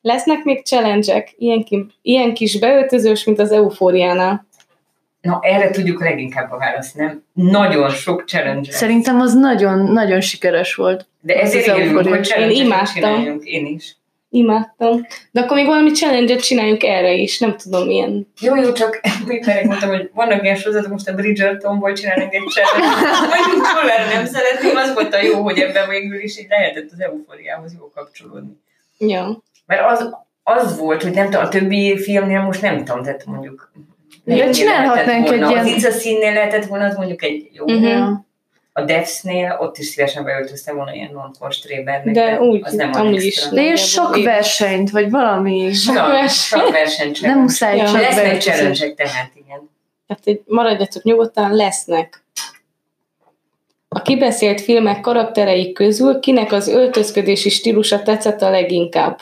[0.00, 4.46] Lesznek még challenge-ek, ilyen, ki, ilyen kis beöltözős, mint az eufóriánál.
[5.26, 7.22] Na, erre tudjuk leginkább a választ, nem?
[7.32, 8.72] Nagyon sok challenge.
[8.72, 11.06] Szerintem az nagyon, nagyon sikeres volt.
[11.20, 12.94] De ezért élünk, hogy challenge Én imádtam.
[12.94, 13.44] csináljunk.
[13.44, 13.96] Én is.
[14.30, 15.06] Imádtam.
[15.30, 18.32] De akkor még valami challenge-et csináljunk erre is, nem tudom, milyen.
[18.40, 23.26] Jó, jó, csak még megmondtam, hogy vannak ilyen sorozatok, most a Bridgertonból csinálnak egy challenge.
[23.26, 27.00] Vagy Fuller nem szeretném, az volt a jó, hogy ebben végül is így lehetett az
[27.00, 28.60] eufóriához jó kapcsolódni.
[28.98, 29.42] Ja.
[29.66, 33.72] Mert az, az volt, hogy nem tudom, a többi filmnél most nem tudom, tehát mondjuk
[34.34, 37.66] De csinálhatnánk egy ilyen- Az It's a színnél lehetett volna, az mondjuk egy jó.
[37.68, 38.24] Ja.
[38.72, 42.14] a Devs-nél ott is szívesen beöltöztem volna ilyen non-constrébernek.
[42.14, 43.40] De úgy, az nem amúgy is.
[43.40, 45.72] De Nagyjából sok én- versenyt, vagy valami.
[45.72, 47.84] Sok sok verseny Nem muszáj Ja.
[47.84, 49.70] csak Lesznek challenge tehát igen.
[50.06, 52.24] Tehát egy, maradjatok nyugodtan, lesznek.
[53.88, 59.20] A kibeszélt filmek karakterei közül kinek az öltözködési stílusa tetszett a leginkább?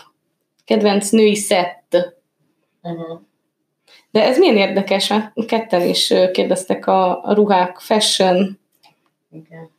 [0.64, 2.12] Kedvenc női szett.
[2.82, 3.20] Uh-huh.
[4.14, 8.58] De ez milyen érdekes, mert ketten is kérdeztek a, a ruhák fashion
[9.32, 9.70] Igen.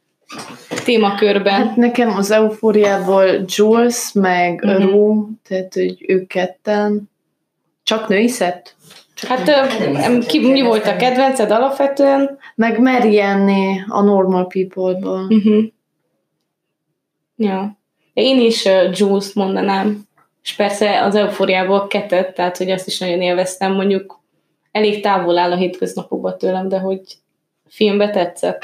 [0.84, 1.54] témakörben.
[1.54, 4.84] Hát nekem az eufóriából Jules, meg uh-huh.
[4.84, 7.10] Rue, tehát hogy ők ketten.
[7.84, 8.76] Csak női szett?
[9.14, 10.26] Csak Hát női.
[10.26, 12.38] ki, mi volt a kedvenced alapvetően?
[12.56, 15.28] Meg Marianne a Normal People-ból.
[15.30, 15.64] Uh-huh.
[17.36, 17.78] Ja.
[18.14, 20.04] Én is uh, Jules mondanám.
[20.44, 24.24] És persze az eufóriából kettőt, tehát hogy azt is nagyon élveztem, mondjuk
[24.76, 27.02] elég távol áll a hétköznapokban tőlem, de hogy
[27.68, 28.64] filmbe tetszett.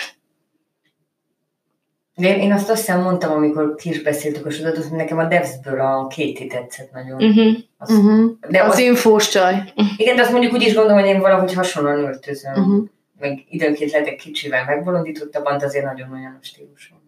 [2.16, 5.26] Én, én azt azt hiszem mondtam, amikor ki is beszéltük a sorozatot, hogy nekem a
[5.26, 7.24] Devs-ből a Katie tetszett nagyon.
[7.24, 7.58] Uh-huh.
[7.78, 8.32] Az, Uh-huh.
[8.50, 9.74] De Az az, infós csaj.
[9.98, 12.54] igen, de azt mondjuk úgy is gondolom, hogy én valahogy hasonlóan öltözöm.
[12.54, 12.88] Uh-huh.
[13.20, 17.01] Meg időnként lehetek kicsivel megbolondítottabban, de azért nagyon olyan a stílusom.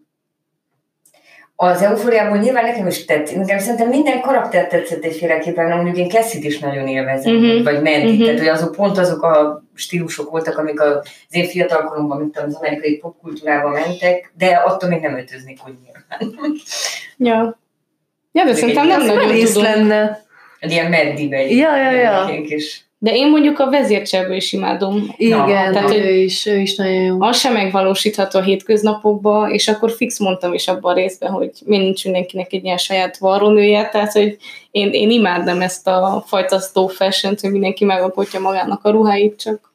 [1.56, 3.36] Az eufóriából nyilván nekem is tetszik.
[3.36, 7.62] Nekem szerintem minden karakter tetszett egyféleképpen, mondjuk én Cassie-t is nagyon élvezem, Mhm.
[7.62, 8.22] vagy Mandy, Mhm.
[8.24, 10.98] tehát hogy azok pont azok a stílusok voltak, amik az
[11.30, 16.38] én fiatalkoromban, mint az amerikai popkultúrában mentek, de attól még nem öltöznék úgy nyilván.
[17.16, 17.58] Ja.
[18.32, 19.62] Ja, de szerintem nem nagyon tudom.
[19.62, 20.22] lenne.
[20.58, 21.40] Egy ilyen meddibe.
[21.50, 22.28] Ja, ja, ja.
[22.42, 25.14] És De én mondjuk a vezércserből is imádom.
[25.16, 27.20] Igen, tehát, ő is, ő is nagyon jó.
[27.20, 31.80] Az sem megvalósítható a hétköznapokban, és akkor fix mondtam is abban a részben, hogy még
[31.80, 34.36] nincs mindenkinek egy ilyen saját varrónője, tehát hogy
[34.70, 39.72] én, én imádom ezt a fajta slow fashion hogy mindenki megalkotja magának a ruháit, csak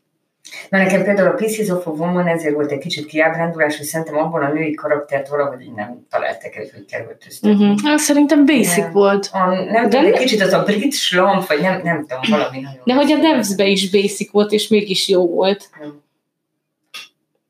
[0.69, 4.17] Na nekem például a Pieces of a Woman ezért volt egy kicsit kiábrándulás, hogy szerintem
[4.17, 7.69] abban a női karaktert valahogy nem találtak el, hogy öltöztetni.
[7.69, 7.97] uh-huh.
[7.97, 8.91] Szerintem basic Igen.
[8.91, 9.29] volt.
[9.31, 12.59] A, nem De tudom, egy kicsit az a brit slamp, vagy nem, nem tudom, valami
[12.59, 12.81] nagyon...
[12.83, 15.69] De hogy a devs is basic volt, és mégis jó volt.
[15.79, 16.07] Nem.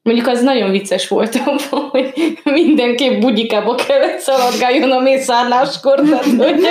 [0.09, 6.61] Mondjuk az nagyon vicces volt abban, hogy mindenképp bugyikába kellett szaladgáljon a mészárláskor, tehát hogy,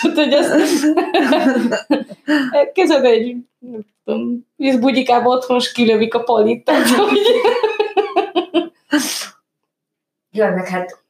[0.00, 0.94] tehát, hogy azt
[2.72, 7.18] kezed egy, nem tudom, víz bugyikába otthon, és kilövik a palit, tehát hogy
[10.30, 11.02] Jaj, meg hát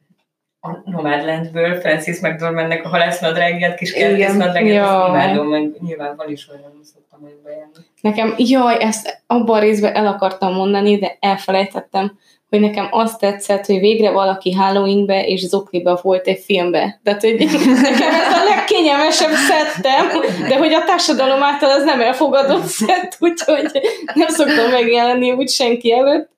[0.61, 4.08] a Nomadlandből Francis McDormandnek a halásznadrágját, kis Igen.
[4.08, 4.46] kertész Jaj.
[4.46, 6.72] azt imádom, meg nyilván van is olyan,
[7.20, 13.18] szoktam nekem, jaj, ezt abban a részben el akartam mondani, de elfelejtettem, hogy nekem azt
[13.18, 17.00] tetszett, hogy végre valaki Halloweenbe és zokniba volt egy filmbe.
[17.02, 17.35] Tehát, hogy
[17.90, 20.07] nekem ez a legkényelmesebb szettem,
[20.48, 23.70] de hogy a társadalom által ez nem elfogadott szett, úgyhogy
[24.14, 26.31] nem szoktam megjelenni úgy senki előtt.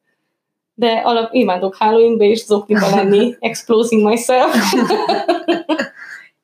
[0.75, 4.55] De alap, imádok Halloweenbe és zokniba lenni, exposing myself.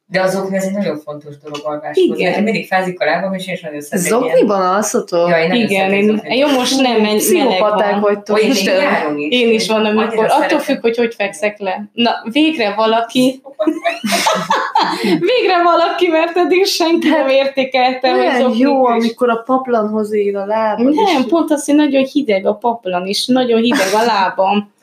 [0.08, 1.96] De azok ez egy nagyon fontos dolog alváshoz.
[2.04, 2.28] Igen.
[2.30, 5.28] Nekem mindig fázik a lábam, és én is nagyon szeretek ilyen- Zokniban alszotok?
[5.28, 8.42] Jaj, nagyon Igen, szeretek én, jó, most nem megy, Pszichopaták vagytok.
[8.42, 8.80] Én Istenem.
[8.80, 9.40] nyáron is.
[9.40, 10.58] Én is van, amikor, attól szeretem.
[10.58, 11.88] függ, hogy hogy fekszek le.
[11.92, 13.40] Na, végre valaki,
[15.30, 18.88] végre valaki, mert eddig senki nem értékelte, hogy Nem jó, is.
[19.02, 20.94] amikor a paplanhoz ér a lábad.
[20.94, 24.74] Nem, pont az, hogy nagyon hideg a paplan, és nagyon hideg a lábam.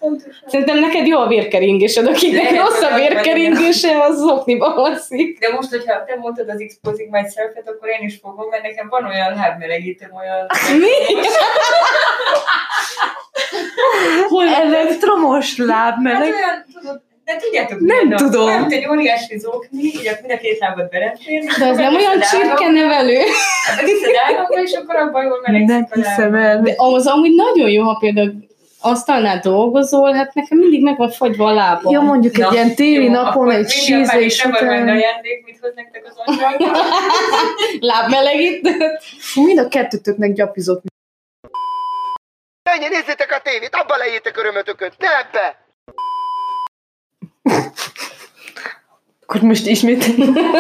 [0.47, 5.39] Szerintem neked jó a vérkeringésed, akinek Lehet, rossz a vérkeringése, az zokniba alszik.
[5.39, 9.05] De most, hogyha te mondtad az exposing myself-et, akkor én is fogom, mert nekem van
[9.05, 10.45] olyan lábmelegítőm, olyan...
[10.79, 11.15] Mi?
[14.27, 16.21] Hol Elektromos Hát lábmeleg.
[16.21, 18.59] olyan, tudod, de tudjátok, Nem milyen a- tudom.
[18.59, 21.43] Mint egy óriási zokni, így mind a két lábad belefér.
[21.59, 23.17] De az nem olyan csirkenevelő.
[23.85, 26.61] Viszed államba, és akkor abban jól melegszik Nem a hiszem el.
[26.61, 28.33] De az amúgy nagyon jó, ha például
[28.83, 31.93] asztalnál dolgozol, hát nekem mindig meg van fagyva a lábam.
[31.93, 34.87] Jó, mondjuk egy Na, ilyen téli jó, napon egy sízés után.
[34.87, 36.77] ajándék, mit hoz nektek az anyag.
[37.91, 39.01] Lábmelegítőt.
[39.35, 40.81] Mind a kettőtöknek gyapizok.
[42.63, 45.61] Ennyi, nézzétek a tévét, abba lejétek örömötököt, ne ebbe!
[49.21, 50.05] Akkor most ismét.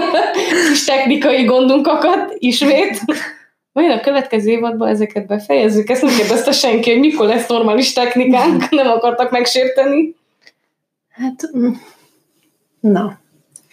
[0.67, 2.99] Kis technikai gondunk akadt, ismét.
[3.73, 5.89] Vajon a következő évadban ezeket befejezzük?
[5.89, 10.15] Ezt nem kérdezte senki, hogy mikor lesz normális technikánk, nem akartak megsérteni.
[11.09, 11.71] Hát, mm.
[12.79, 13.21] na.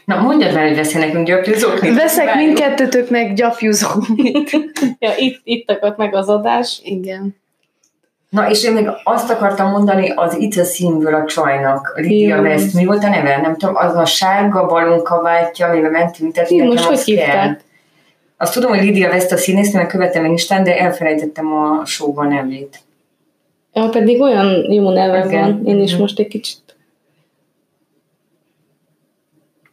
[0.04, 1.94] Na, mondjad már, hogy veszel nekünk gyapjúzóknit.
[1.94, 4.50] Veszek mindkettőtöknek gyapjúzómit.
[4.98, 6.80] Ja, itt, itt akadt meg az adás.
[6.84, 7.36] Igen.
[8.28, 12.40] Na, és én még azt akartam mondani az It's a Színből a csajnak, Lydia.
[12.40, 13.40] West, mi volt a neve?
[13.40, 17.60] Nem tudom, az a sárga balonkabátja, amiben mentünk, tehát nekem most hogy hívták?
[18.42, 22.29] Azt tudom, hogy Lydia West a színésznő, mert követem én Isten, de elfelejtettem a showban
[22.29, 22.81] nevét.
[23.72, 25.40] Ja, pedig olyan jó neve Igen.
[25.42, 25.66] van.
[25.66, 26.00] Én is Mhm.
[26.00, 26.76] most egy kicsit...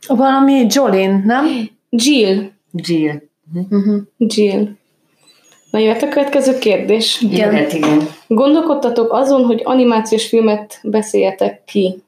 [0.08, 1.46] Valami Jolin, nem?
[1.90, 2.50] Jill.
[2.72, 3.22] Jill.
[3.70, 4.02] Uh-huh.
[4.18, 4.68] Jill.
[5.72, 7.22] Na jöhet a következő kérdés.
[7.22, 7.52] Igen.
[7.52, 8.00] Jöhet, igen.
[8.28, 12.04] Gondolkodtatok azon, hogy animációs filmet beszéljetek ki?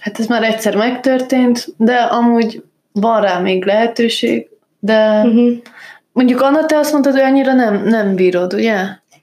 [0.00, 4.48] Hát ez már egyszer megtörtént, de amúgy van rá még lehetőség,
[4.84, 5.52] de Uh-huh.
[6.12, 8.74] mondjuk Anna, te azt mondtad, hogy annyira nem, nem bírod, ugye?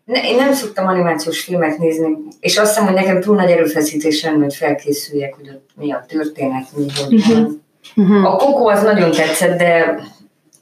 [0.05, 4.23] Ne, én nem szoktam animációs filmet nézni, és azt hiszem, hogy nekem túl nagy erőfeszítés
[4.23, 7.63] lenne, hogy felkészüljek, hogy ott mi a történet, mi hogy van.
[7.95, 8.33] Uh-huh.
[8.33, 9.99] A Kokó az nagyon tetszett, de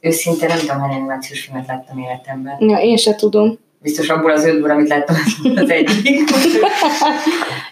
[0.00, 2.56] őszintén nem tudom, hány animációs filmet láttam életemben.
[2.60, 3.58] Ja, én se tudom.
[3.82, 5.16] Biztos abból az ötből, amit láttam,
[5.54, 6.30] az egyik.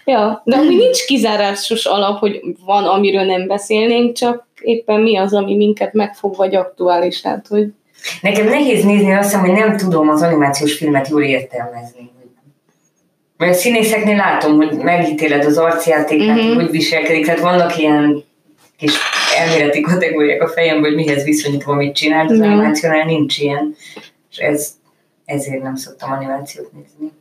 [0.05, 5.33] Ja, de ami nincs kizárásos alap, hogy van, amiről nem beszélnénk, csak éppen mi az,
[5.33, 7.21] ami minket megfog, vagy aktuális.
[7.21, 7.73] Hát, hogy
[8.21, 12.11] Nekem nehéz nézni, azt hiszem, hogy nem tudom az animációs filmet jól értelmezni.
[13.37, 16.55] Mert a színészeknél látom, hogy megítéled az arcjátékát, uh-huh.
[16.55, 18.23] hogy viselkedik, tehát vannak ilyen
[18.77, 18.93] kis
[19.37, 22.47] elméleti kategóriák a fejemben, hogy mihez viszonyítva mit csinált, az Mhm.
[22.51, 23.75] animációnál nincs ilyen.
[24.31, 24.73] És ez,
[25.25, 27.11] ezért nem szoktam animációt nézni.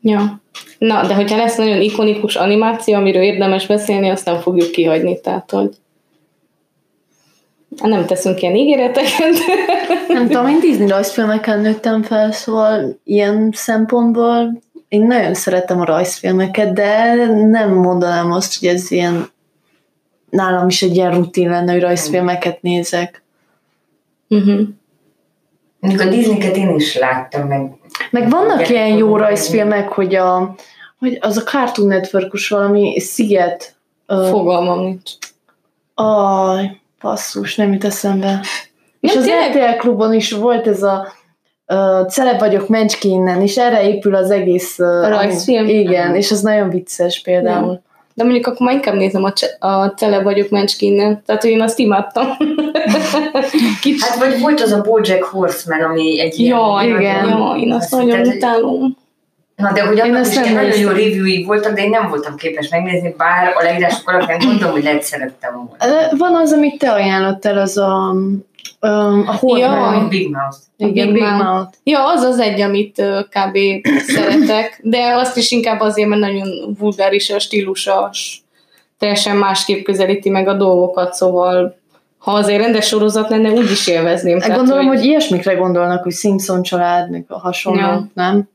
[0.00, 0.40] Ja.
[0.78, 5.20] Na, de hogyha lesz nagyon ikonikus animáció, amiről érdemes beszélni, azt nem fogjuk kihagyni.
[5.20, 5.70] Tehát, hogy
[7.82, 9.34] nem teszünk ilyen ígéreteket.
[10.08, 16.72] Nem tudom, én Disney rajzfilmeken nőttem fel, szóval ilyen szempontból én nagyon szeretem a rajzfilmeket,
[16.72, 19.30] de nem mondanám azt, hogy ez ilyen
[20.30, 23.22] nálam is egy ilyen rutin lenne, hogy rajzfilmeket nézek.
[24.28, 24.60] uh-huh.
[25.80, 27.70] Mondjuk a Disney-ket én is láttam, meg
[28.10, 30.54] Meg vannak ilyen jó rajzfilmek, hogy, a,
[30.98, 33.74] hogy az a Cartoon network valami Sziget.
[34.06, 35.10] Fogalmam nincs.
[35.94, 38.40] Aj, basszus, nem jut eszembe.
[39.00, 39.50] És Nem, az tényleg?
[39.50, 41.06] RTL klubon is volt ez a
[41.66, 44.78] uh, Celeb vagyok Mencski innen, és erre épül az egész...
[44.78, 45.68] Uh, A rajzfilm?
[45.68, 47.82] Igen, és az nagyon vicces például.
[48.14, 51.22] De mondjuk akkor már inkább nézem a, ce- a Tele vagyok Menskinnen.
[51.26, 52.26] Tehát, hogy én azt imádtam.
[53.80, 54.02] Kicsit.
[54.02, 56.58] Hát vagy volt az a Bojack Horseman, ami egy ilyen...
[56.58, 57.00] Jaj, igen.
[57.00, 57.28] igen.
[57.28, 58.96] Jaj, én azt nagyon utálom.
[59.56, 62.36] Na, de hogy Én annak is nem nagyon jó reviewi voltak, de én nem voltam
[62.36, 65.94] képes megnézni, bár a leírások alapján gondolom, hogy lehet szerettem volna.
[66.16, 68.14] Van az, amit te ajánlottál, az a,
[68.80, 69.58] um, a Horman.
[69.58, 69.96] Jaj.
[69.96, 70.56] A Big Mouth.
[70.76, 71.44] Igen, Big Big Mouth.
[71.44, 71.76] Mouth.
[71.82, 73.58] Ja, az az egy, amit ö, kb.
[74.06, 78.38] szeretek, de azt is inkább azért, mert nagyon vulgáris a stílusa, s
[78.98, 81.80] teljesen másképp közelíti meg a dolgokat, szóval
[82.18, 84.40] ha az egy rendes sorozat lenne, úgy is élvezném.
[84.40, 88.10] Hát gondolom, hogy ilyesmikre gondolnak, hogy Simpson család, meg a hasonló, Ja.
[88.14, 88.48] nem?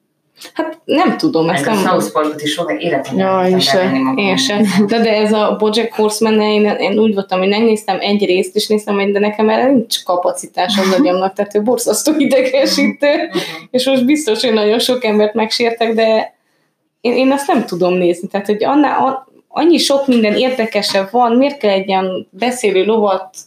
[0.53, 1.83] Hát nem tudom, ezt a nem...
[1.83, 3.91] South Parkot is soha életemben Ja, nem se.
[4.15, 4.65] Én sem.
[4.87, 8.67] De, de ez a Bojack horseman én, én úgy voltam, hogy megnéztem egy részt, és
[8.67, 13.29] néztem egy, de nekem erre nincs kapacitás az agyamnak, tehát ő borzasztó idegesítő,
[13.71, 16.35] és most biztos, hogy nagyon sok embert megsértek, de
[17.01, 18.27] én, én azt nem tudom nézni.
[18.27, 23.37] Tehát, hogy annál, a- annyi sok minden érdekesebb van, miért kell egy ilyen beszélő lovat,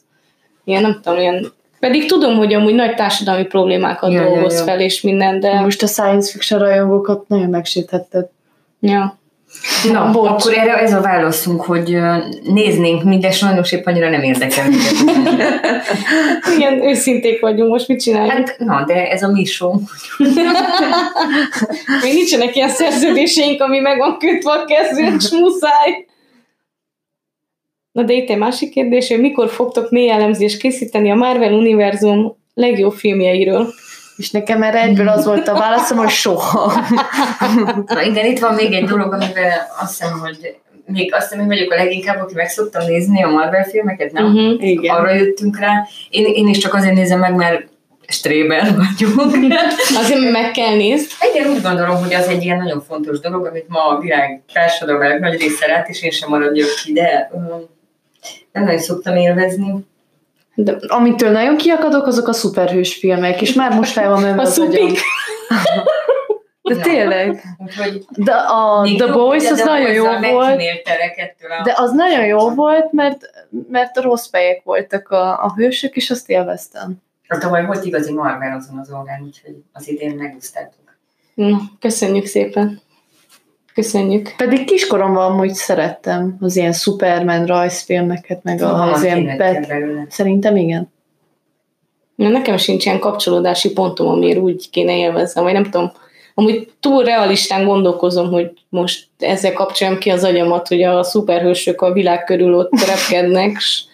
[0.64, 4.64] ilyen nem tudom, ilyen pedig tudom, hogy amúgy nagy társadalmi problémákat Ja, ja, dolgoz ja.
[4.64, 5.60] fel, és minden, de...
[5.60, 8.28] Most a science fiction rajongókat nagyon megsérthetted.
[8.80, 9.18] Ja.
[9.92, 10.28] Na, bocs.
[10.28, 11.96] akkor erre ez a válaszunk, hogy
[12.42, 14.66] néznénk mi, de sajnos épp annyira nem érdekel.
[16.56, 18.32] Igen, őszinték vagyunk, most mit csináljuk?
[18.32, 19.72] Hát, na, de ez a mi show.
[22.02, 26.06] Még nincsenek ilyen szerződéseink, ami meg van kötve a kezünk, és muszáj.
[27.92, 32.36] Na de itt egy másik kérdés, hogy mikor fogtok mély elemzést készíteni a Marvel univerzum
[32.54, 33.72] legjobb filmjeiről?
[34.16, 36.72] És nekem erre egyből az volt a válaszom, hogy soha.
[37.86, 41.56] Na igen, itt van még egy dolog, amivel azt hiszem, hogy még azt hiszem, hogy
[41.56, 44.24] vagyok a leginkább, aki meg szoktam nézni a Marvel filmeket, nem?
[44.24, 44.68] Uh-huh.
[44.68, 44.94] Igen.
[44.94, 45.86] Arra jöttünk rá.
[46.10, 47.68] Én, én is csak azért nézem meg, mert
[48.06, 49.54] Stréber vagyunk.
[50.02, 51.06] Azért meg kell nézni.
[51.32, 55.18] Igen, úgy gondolom, hogy az egy ilyen nagyon fontos dolog, amit ma a világ társadalmának
[55.18, 57.68] nagy része lát, és én sem maradjak ki, de um,
[58.52, 59.74] nem nagyon szoktam élvezni.
[60.54, 64.44] De Amitől nagyon kiakadok, azok a szuperhős filmek, és már most fel van menve a
[64.44, 64.98] az szupik.
[66.62, 66.82] De Na.
[66.82, 67.42] tényleg.
[67.58, 70.56] Úgyhogy De a még The Boys az nagyon jó volt,
[71.64, 73.30] de az nagyon jó volt, mert,
[73.70, 76.94] mert a rossz fejek voltak a, a hősök, és azt élveztem.
[77.28, 80.98] A tavaly volt igazi Marvel azon az orgán, úgyhogy az idén megúsztáltuk.
[81.34, 82.80] Na, köszönjük szépen.
[83.74, 84.34] Köszönjük.
[84.36, 89.72] Pedig kiskoromban amúgy szerettem az ilyen Superman rajzfilmeket, meg Hamar az ilyen pet.
[90.08, 90.92] Szerintem igen.
[92.14, 95.92] Na, nekem sincs ilyen kapcsolódási pontom, amiért úgy kéne élvezzem, vagy nem tudom.
[96.34, 101.92] Amúgy túl realistán gondolkozom, hogy most ezzel kapcsoljam ki az agyamat, hogy a szuperhősök a
[101.92, 103.84] világ körül ott repkednek, s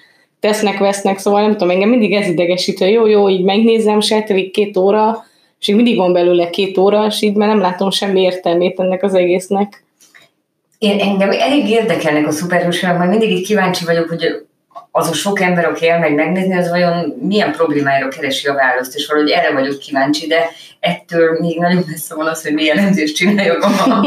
[0.40, 4.22] tesznek, vesznek, szóval nem tudom, engem mindig ez idegesít, hogy jó, jó, így megnézem, se
[4.52, 5.24] két óra,
[5.60, 9.02] és így mindig van belőle két óra, és így már nem látom semmi értelmét ennek
[9.02, 9.84] az egésznek.
[10.78, 14.46] Én, engem elég érdekelnek a szuperhősök, mert mindig így kíváncsi vagyok, hogy
[14.96, 19.06] az a sok ember, aki elmegy megnézni, az vajon milyen problémára keresi a választ, és
[19.06, 20.48] valahogy erre vagyok kíváncsi, de
[20.80, 23.68] ettől még nagyon messze van az, hogy milyen elemzést csináljak a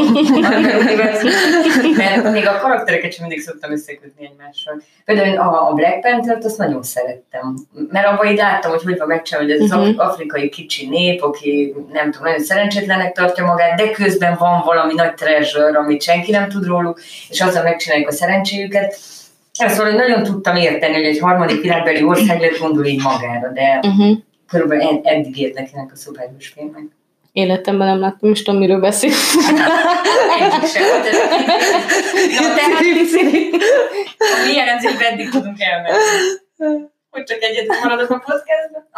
[1.96, 4.82] mert még a karaktereket sem mindig szoktam összekötni egymással.
[5.04, 7.54] Például a, a Black Panther-t azt nagyon szerettem,
[7.90, 10.06] mert abban így láttam, hogy hogy van megcsinálva, hogy ez az uh-huh.
[10.06, 15.14] afrikai kicsi nép, aki nem tudom, nagyon szerencsétlenek tartja magát, de közben van valami nagy
[15.14, 18.98] treasure, amit senki nem tud róluk, és azzal megcsináljuk a szerencséjüket
[19.68, 24.16] szóval nagyon tudtam érteni, hogy egy harmadik világbeli ország lett gondol így magára, de uh-huh.
[24.48, 26.82] körülbelül ed- eddig érdekelnek a szuperhős filmek.
[27.32, 29.10] Életemben nem láttam, és tudom, miről beszél.
[30.40, 30.82] Egyik sem.
[32.40, 32.80] Na, tehát
[34.46, 35.98] milyen rendszerben eddig tudunk elmenni?
[37.10, 38.88] Hogy csak egyedül maradok a podcastban?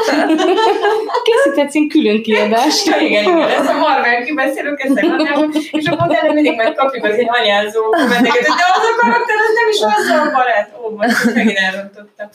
[1.25, 2.87] Készíthetsz én külön kiadást.
[2.87, 5.01] Ja, igen, igen, ez a Marvel kibeszélők, ezt
[5.73, 9.55] és akkor utána mindig majd kapjuk az egy anyázó kommenteket, de az a karakter, az
[9.55, 10.79] nem is azzal a barát.
[10.85, 12.29] Ó, most megint elrontottam.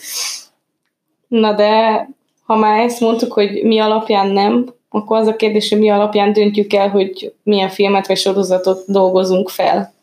[1.28, 2.07] Na de,
[2.45, 6.34] ha már ezt mondtuk, hogy mi alapján nem, akkor az a kérdés, hogy mi alapján
[6.34, 9.95] döntjük el, hogy milyen filmet vagy sorozatot dolgozunk fel.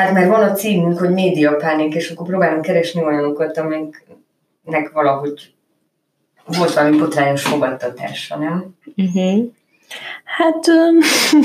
[0.00, 5.52] Hát mert van a címünk, hogy médiapánik, és akkor próbálunk keresni olyanokat, amiknek valahogy
[6.44, 8.76] volt valami botrányos fogadtatása, nem?
[8.96, 9.44] Uh-huh.
[10.24, 10.64] Hát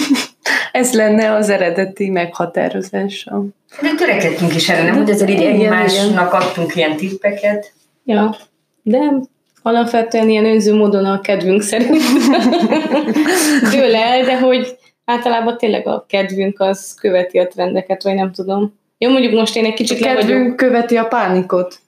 [0.72, 3.44] ez lenne az eredeti meghatározása.
[3.82, 4.96] De törekedtünk is erre, nem?
[4.96, 7.74] Hogy ezzel így egymásnak adtunk ilyen tippeket.
[8.04, 8.36] Ja,
[8.82, 9.00] de
[9.62, 12.02] alapvetően ilyen önző módon a kedvünk szerint
[13.72, 18.80] dől el, de hogy általában tényleg a kedvünk az követi a trendeket, vagy nem tudom.
[18.98, 20.56] Jó, mondjuk most én egy kicsit a kedvünk vagyok.
[20.56, 21.80] követi a pánikot.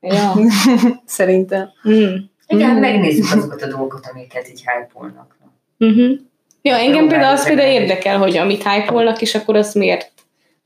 [0.00, 0.34] Ja.
[1.04, 1.68] Szerintem.
[1.88, 2.14] Mm.
[2.46, 2.80] Igen, mm.
[2.80, 5.36] megnézzük azokat a dolgokat, amiket így hype-olnak.
[5.78, 6.18] Uh-huh.
[6.62, 10.12] Ja, engem Jó, például az például érdekel, hogy amit hype és akkor azt miért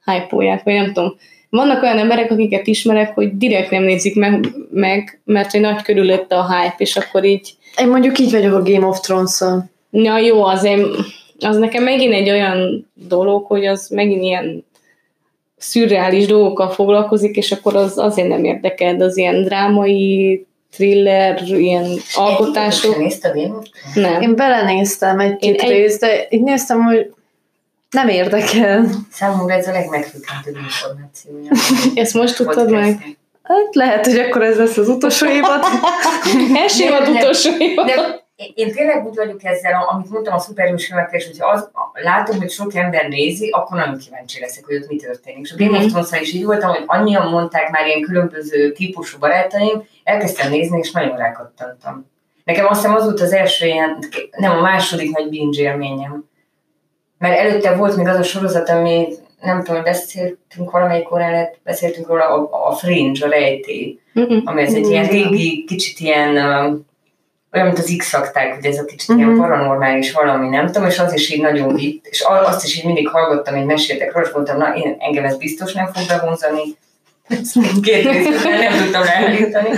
[0.05, 1.17] hype vagy nem tudom.
[1.49, 6.37] Vannak olyan emberek, akiket ismerek, hogy direkt nem nézik meg, meg mert hogy nagy körülötte
[6.37, 7.55] a hype, és akkor így...
[7.81, 9.71] Én mondjuk így vagyok a Game of Thrones-szal.
[9.91, 10.87] Ja, jó, azért
[11.45, 14.65] az nekem megint egy olyan dolog, hogy az megint ilyen
[15.57, 21.87] szürreális dolgokkal foglalkozik, és akkor az azért nem érdekel, de az ilyen drámai, thriller, ilyen
[22.15, 22.97] alkotások.
[23.95, 24.21] Nem.
[24.21, 25.69] Én belenéztem egy-két egy...
[25.69, 27.15] részt, de így néztem, hogy
[27.91, 28.87] nem érdekel.
[29.11, 31.51] Számomra ez a legmegfüggentőbb információja.
[32.03, 33.17] Ezt most tudtad meg?
[33.43, 35.65] Hát lehet, hogy akkor ez lesz az utolsó évad.
[36.63, 37.87] Első évad utolsó évad.
[37.87, 38.25] De
[38.55, 42.51] én tényleg úgy vagyok ezzel, amit mondtam a szuperhős filmekkel, és hogyha az, látom, hogy
[42.51, 45.45] sok ember nézi, akkor nagyon kíváncsi leszek, hogy ott mi történik.
[45.45, 45.89] És a Game of mhm.
[45.89, 50.93] thrones is így voltam, hogy annyian mondták már ilyen különböző típusú barátaim, elkezdtem nézni, és
[50.93, 52.11] nagyon rákattantam.
[52.45, 53.99] Nekem azt hiszem az volt az első ilyen,
[54.37, 56.29] nem a második nagy binge élményem.
[57.19, 59.09] Mert előtte volt még az a sorozat, ami
[59.41, 64.39] nem tudom, beszéltünk valamelyik órán, beszéltünk róla, a, a Fringe, a rejtély, mm-hmm.
[64.45, 66.37] ami ez egy ilyen régi, kicsit ilyen
[67.53, 69.19] olyan, mint az x hogy ez a kicsit uh-huh.
[69.19, 69.41] ilyen mhm.
[69.41, 73.09] paranormális valami, nem tudom, és az is így nagyon vitt, és azt is így mindig
[73.09, 76.63] hallgattam, hogy meséltek róla, és mondtam, na, én, engem ez biztos nem fog bevonzani.
[77.83, 79.69] Két részben nem tudtam ráállítani.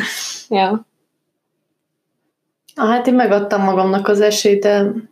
[0.49, 0.87] Ja.
[2.77, 4.62] Ah, hát én megadtam magamnak az esélyt,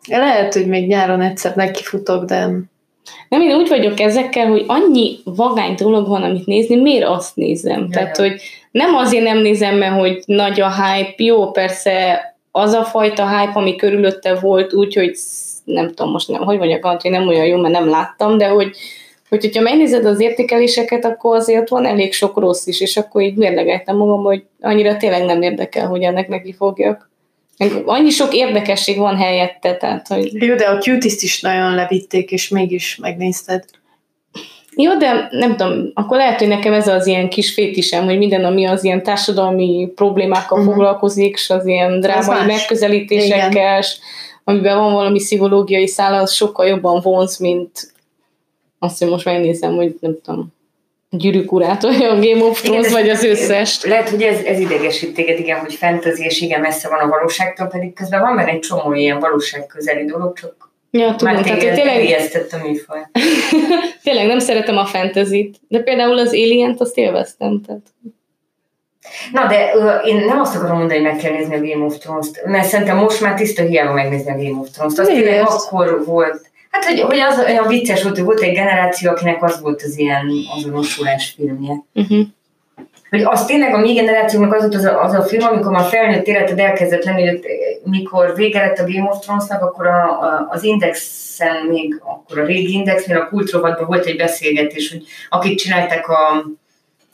[0.08, 2.48] de lehet, hogy még nyáron egyszer nekifutok, de...
[3.28, 7.80] Nem, én úgy vagyok ezekkel, hogy annyi vagány dolog van, amit nézni, miért azt nézem?
[7.80, 8.40] Ja, Tehát, hogy
[8.70, 12.20] nem azért nem nézem, mert hogy nagy a hype, jó, persze
[12.52, 15.16] az a fajta hype, ami körülötte volt, úgyhogy
[15.64, 18.76] nem tudom most, nem, hogy mondjak, hogy nem olyan jó, mert nem láttam, de hogy,
[19.28, 23.36] hogy hogyha megnézed az értékeléseket, akkor azért van elég sok rossz is, és akkor így
[23.36, 27.10] mérlegeltem magam, hogy annyira tényleg nem érdekel, hogy ennek neki fogjak.
[27.84, 30.42] Annyi sok érdekesség van helyette, tehát, hogy...
[30.42, 33.64] Jó, de a cuties is nagyon levitték, és mégis megnézted.
[34.76, 38.44] Jó, de nem tudom, akkor lehet, hogy nekem ez az ilyen kis fétisem, hogy minden,
[38.44, 40.74] ami az ilyen társadalmi problémákkal uh-huh.
[40.74, 43.96] foglalkozik, és az ilyen drámai megközelítésekkel, és
[44.44, 47.92] amiben van valami pszichológiai szál, az sokkal jobban vonz, mint
[48.78, 50.52] azt, hogy most megnézem, hogy nem tudom,
[51.10, 53.84] gyűrűk urát, vagy a Game of Thrones, igen, vagy az összes.
[53.84, 57.66] Lehet, hogy ez, ez idegesít téged, igen, hogy fantasy, és igen, messze van a valóságtól,
[57.66, 62.04] pedig közben van benne egy csomó ilyen valóságközeli dolog, csak Ja, tudom, Már tehát tényleg...
[62.04, 63.00] ijesztett a műfaj.
[64.04, 67.82] tényleg nem szeretem a fantasy de például az Alien-t azt élveztem, tehát...
[69.32, 71.98] Na, de uh, én nem azt akarom mondani, hogy meg kell nézni a Game of
[71.98, 74.98] Thrones-t, mert szerintem most már tiszta hiába megnézni a Game of Thrones-t.
[74.98, 79.10] Azt tényleg akkor volt, hát hogy, hogy az olyan vicces volt, hogy volt egy generáció,
[79.10, 80.26] akinek az volt az ilyen
[80.56, 81.74] azonosulás filmje.
[81.94, 82.26] Uh-huh.
[83.12, 85.88] Hogy az tényleg a mi generációnak az volt az a, az a film, amikor már
[85.88, 90.20] felnőtt életed elkezdett lenni, hogy eh, mikor vége lett a Game of Thrones-nak, akkor a,
[90.20, 95.58] a, az Indexen még, akkor a régi Indexnél, a kultrovatban volt egy beszélgetés, hogy akik
[95.58, 96.44] csinálták a,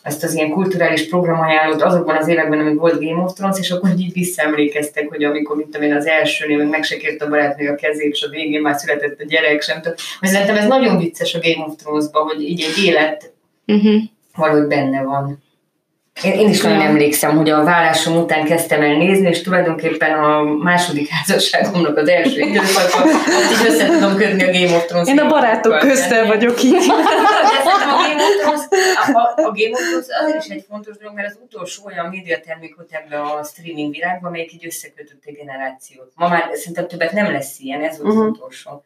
[0.03, 3.91] ezt az ilyen kulturális programajánlót azokban az években, amíg volt Game of Thrones, és akkor
[3.99, 7.75] így visszaemlékeztek, hogy amikor, mint én, az elsőnél meg meg se kért a barátnő a
[7.75, 9.97] kezét, és a végén már született a gyerek, sem tudom.
[10.21, 13.33] Mert szerintem ez nagyon vicces a Game of Thrones-ban, hogy így egy élet
[13.67, 14.03] Uh-huh.
[14.35, 15.47] valahogy benne van.
[16.23, 20.43] Én, én is nagyon emlékszem, hogy a vállásom után kezdtem el nézni, és tulajdonképpen a
[20.43, 25.19] második házasságomnak az első időszaka, azt így össze tudom kötni a Game of Thrones Én
[25.19, 26.75] a barátok köztel vagyok így.
[27.89, 28.61] A Game of Thrones,
[29.07, 32.07] a, a, a Game of Thrones azért is egy fontos dolog, mert az utolsó olyan
[32.07, 36.13] médiatermék volt ebben a streaming világban, amelyik így összekötött egy generációt.
[36.15, 38.23] Ma már szerintem többet nem lesz ilyen, ez volt Mhm.
[38.23, 38.85] az utolsó.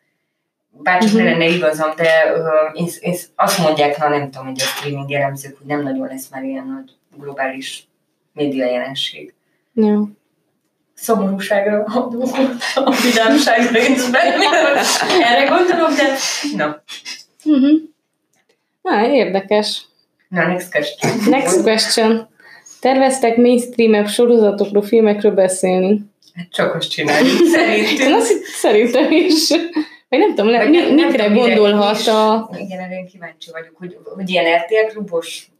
[0.70, 4.64] Bárcsak ne lenne igazam, de uh, én, én, azt mondják, na nem tudom, hogy a
[4.64, 7.88] streaming jellemzők, hogy nem nagyon lesz már ilyen nagy globális
[8.32, 9.34] média jelenség.
[9.74, 10.08] Ja.
[10.94, 12.22] Szomorúságra adó
[12.74, 14.26] a vidámság részben,
[15.22, 16.16] erre gondolok, de
[16.56, 16.82] na,
[17.44, 17.80] Uh-huh.
[18.82, 19.82] Na, érdekes.
[20.28, 21.12] na next question.
[21.28, 22.28] Next question.
[22.80, 26.00] Terveztek mainstream sorozatokról, filmekről beszélni?
[26.34, 28.14] Hát csak azt csináljuk, Én szerintünk.
[28.14, 29.48] azt szerintem is.
[30.08, 32.50] Vagy nem tudom, le, nem- nem mikre tudom, ide gondolhat a...
[32.58, 35.50] Igen, erre én kíváncsi vagyok, hogy, hogy ilyen RTL klubos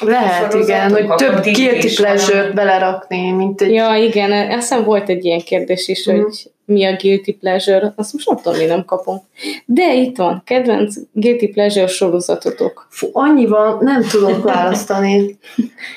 [0.00, 2.52] Lehet, igen, hogy több guilty valami.
[2.54, 3.72] belerakni, mint egy...
[3.72, 6.20] Ja, igen, azt hiszem volt egy ilyen kérdés is, Mhm.
[6.20, 7.92] hogy mi a guilty pleasure.
[7.96, 9.22] Azt most nem tudom, mi nem kapom.
[9.64, 12.86] De itt van, kedvenc guilty pleasure sorozatotok.
[12.90, 15.38] Fú, annyi van, nem tudok választani.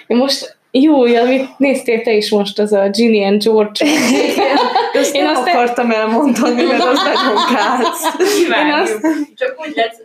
[0.08, 3.86] Én most jó, amit néztél te is most, az a Ginny and George.
[4.94, 8.16] Ezt Én nem azt- akartam elmondani, mert az nagyon káz.
[8.38, 9.00] kivágjuk.
[9.36, 9.99] Csak úgy lesz, tehát,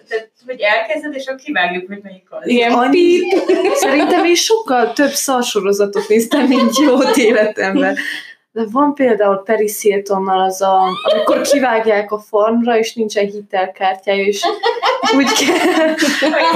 [0.46, 2.46] hogy elkezded, és akkor kivágjuk, hogy melyik az.
[2.46, 3.18] Ilyen Annyi,
[3.74, 7.96] szerintem én sokkal több szarsorozatot néztem, mint jót életemben.
[8.52, 14.42] De van például Paris Hiltonnal az a, amikor kivágják a farmra, és nincsen hitelkártyája, és
[15.16, 15.94] úgy kell.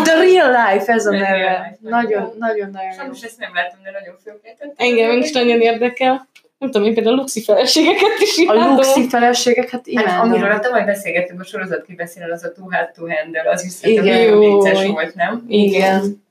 [0.03, 1.79] The Real Life, ez a neve.
[1.81, 2.33] Nagyon, igen.
[2.39, 2.97] nagyon, nagyon jó.
[2.97, 4.73] Sajnos ezt nem látom, de nagyon fölkeltett.
[4.77, 6.29] Engem is nagyon érdekel.
[6.59, 8.75] Nem tudom, én például a luxi feleségeket is A imádom.
[8.75, 10.59] luxi feleségek, hát Hát, amiről imádom.
[10.59, 14.39] a tavaly beszélgettünk a sorozat kibeszél, az a Too Hard to Handle, az is nagyon
[14.39, 15.45] vicces volt, nem?
[15.49, 16.27] Igen.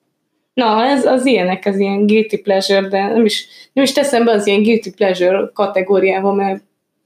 [0.53, 4.31] Na, ez az ilyenek, az ilyen guilty pleasure, de nem is, nem is teszem be
[4.31, 6.61] az ilyen guilty pleasure kategóriába, mert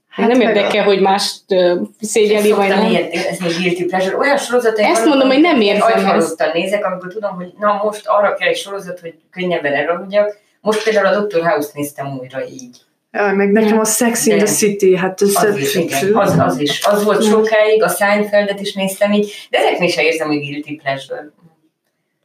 [0.08, 2.90] hát nem érdekel, hogy mást ö, szégyeli, vagy nem.
[2.90, 4.16] ilyet, ez még guilty pleasure.
[4.16, 8.06] Olyan sorozatai Ezt vannak, mondom, hogy nem érzem agyhalottan nézek, amikor tudom, hogy na most
[8.06, 10.38] arra kell egy sorozat, hogy könnyebben elaludjak.
[10.60, 11.46] Most például a Dr.
[11.46, 12.76] House néztem újra így.
[13.12, 16.38] Jaj, meg nekem a Sex in De- the City, hát ez Az is, igen, az,
[16.38, 16.84] az is.
[16.84, 21.30] Az volt sokáig, a Seinfeldet is néztem így, de ezeknél sem érzem, hogy guilty pleasure.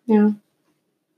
[0.06, 0.30] Ja.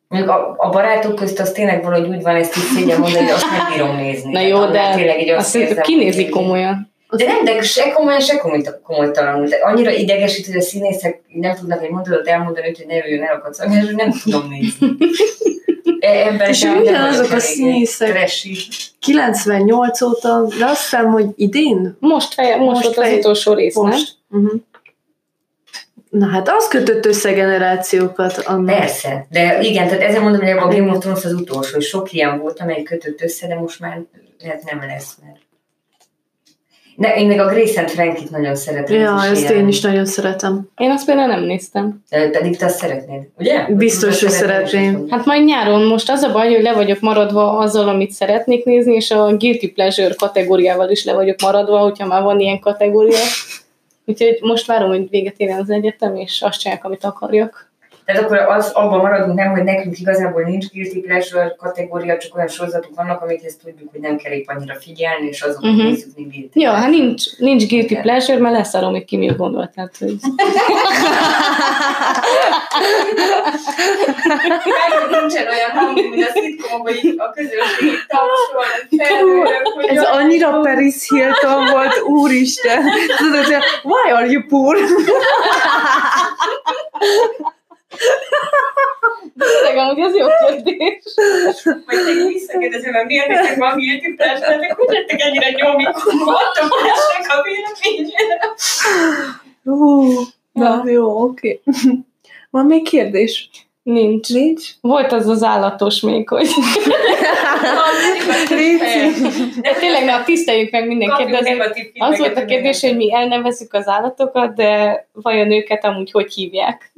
[0.08, 3.34] Mondjuk a, a barátok közt az tényleg valahogy úgy van, ezt így szégyen mondani, de
[3.34, 4.32] azt nem bírom nézni.
[4.38, 6.92] Na jó, de tényleg így azt érzem, kinézi komolyan.
[7.10, 9.48] De nem, de se komolyan, se komoly, komolytalanul.
[9.48, 13.36] De annyira idegesít, hogy a színészek nem tudnak egy mondatot elmondani, hogy ne jöjjön el
[13.36, 14.88] a kacag, és nem tudom nézni.
[16.00, 18.10] E- Ebben És ugyanazok a színészek.
[18.10, 18.58] Trashy.
[19.00, 21.98] 98 óta, de azt hiszem, hogy idén?
[22.00, 23.86] Most, feje, most, Most volt az fej- utolsó rész, nem?
[23.86, 24.16] Most.
[24.30, 24.62] Uh-huh.
[26.10, 28.78] Na hát az kötött össze generációkat annak.
[28.78, 32.12] Persze, de igen, tehát ezzel mondom, hogy a Game of Thrones az utolsó, és sok
[32.12, 34.02] ilyen volt, amely kötött össze, de most már
[34.40, 35.40] lehet nem lesz, mert...
[37.00, 39.00] Ne, én meg a Grace and Frankit nagyon szeretem.
[39.00, 40.70] Ja, ez ezt ilyen- én is nagyon szeretem.
[40.78, 42.04] Én azt például nem néztem.
[42.10, 43.66] De Pedig te azt szeretnéd, ugye?
[43.70, 45.06] Biztos, hogy szeretném.
[45.10, 48.94] Hát majd nyáron most az a baj, hogy le vagyok maradva azzal, amit szeretnék nézni,
[48.96, 53.18] és a guilty pleasure kategóriával is le vagyok maradva, hogyha már van ilyen kategória.
[54.06, 57.69] Úgyhogy most várom, hogy véget érjen az egyetem, és azt csinálják, amit akarjak.
[58.10, 62.48] Tehát akkor az, abban maradunk nem, hogy nekünk igazából nincs guilty pleasure kategória, csak olyan
[62.48, 65.52] sorozatok vannak, amikhez tudjuk, hogy nem kell épp annyira figyelni, és Mhm.
[65.52, 65.84] uh-huh.
[65.84, 69.38] nézzük, mint guilty Ja, hát nincs, nincs guilty pleasure, mert lesz arról, hogy ki mit
[69.38, 69.72] gondol.
[69.76, 70.16] Tehát, hogy...
[74.66, 80.60] Mert nincsen olyan hang, mint a szitkomok, hogy a közönség tapsol, felülök, Ez annyira.
[80.60, 82.84] Paris Hilton volt, úristen.
[83.18, 83.46] Tudod,
[83.84, 84.78] why are you poor?
[89.38, 91.04] Tényleg, amúgy ez jó kérdés.
[91.64, 93.76] Vagy te visszakérdezem, mert miért nektek van
[94.16, 98.54] pleasure, nektek hogy lettek ennyire nyomikon, voltam esnek a véleményére.
[99.64, 100.12] Ú,
[100.52, 101.62] na, jó, oké.
[102.50, 103.50] Van még kérdés?
[103.92, 104.30] Nincs.
[104.30, 104.70] Nincs?
[104.82, 106.48] Volt az az állatos még, hogy...
[109.62, 111.30] De tényleg, na, tiszteljük meg mindenkit.
[111.30, 116.12] De azért az volt a kérdés, hogy mi elnevezzük az állatokat, de vajon őket amúgy
[116.12, 116.92] hogy hívják?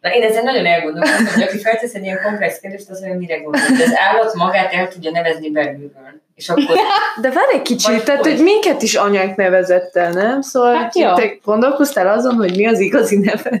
[0.00, 3.36] Na én ezen nagyon elgondolkoztam, hogy aki feltesz egy ilyen komplex kérdést, az olyan mire
[3.36, 3.60] gondol.
[3.76, 6.22] De az állat magát el tudja nevezni belülről.
[6.38, 6.64] És akkor
[7.20, 8.42] De várj egy kicsit, tehát hogy?
[8.42, 10.40] minket is anyák nevezett el, nem?
[10.40, 11.14] Szóval Hát ja.
[11.14, 13.50] te gondolkoztál azon, hogy mi az igazi neve?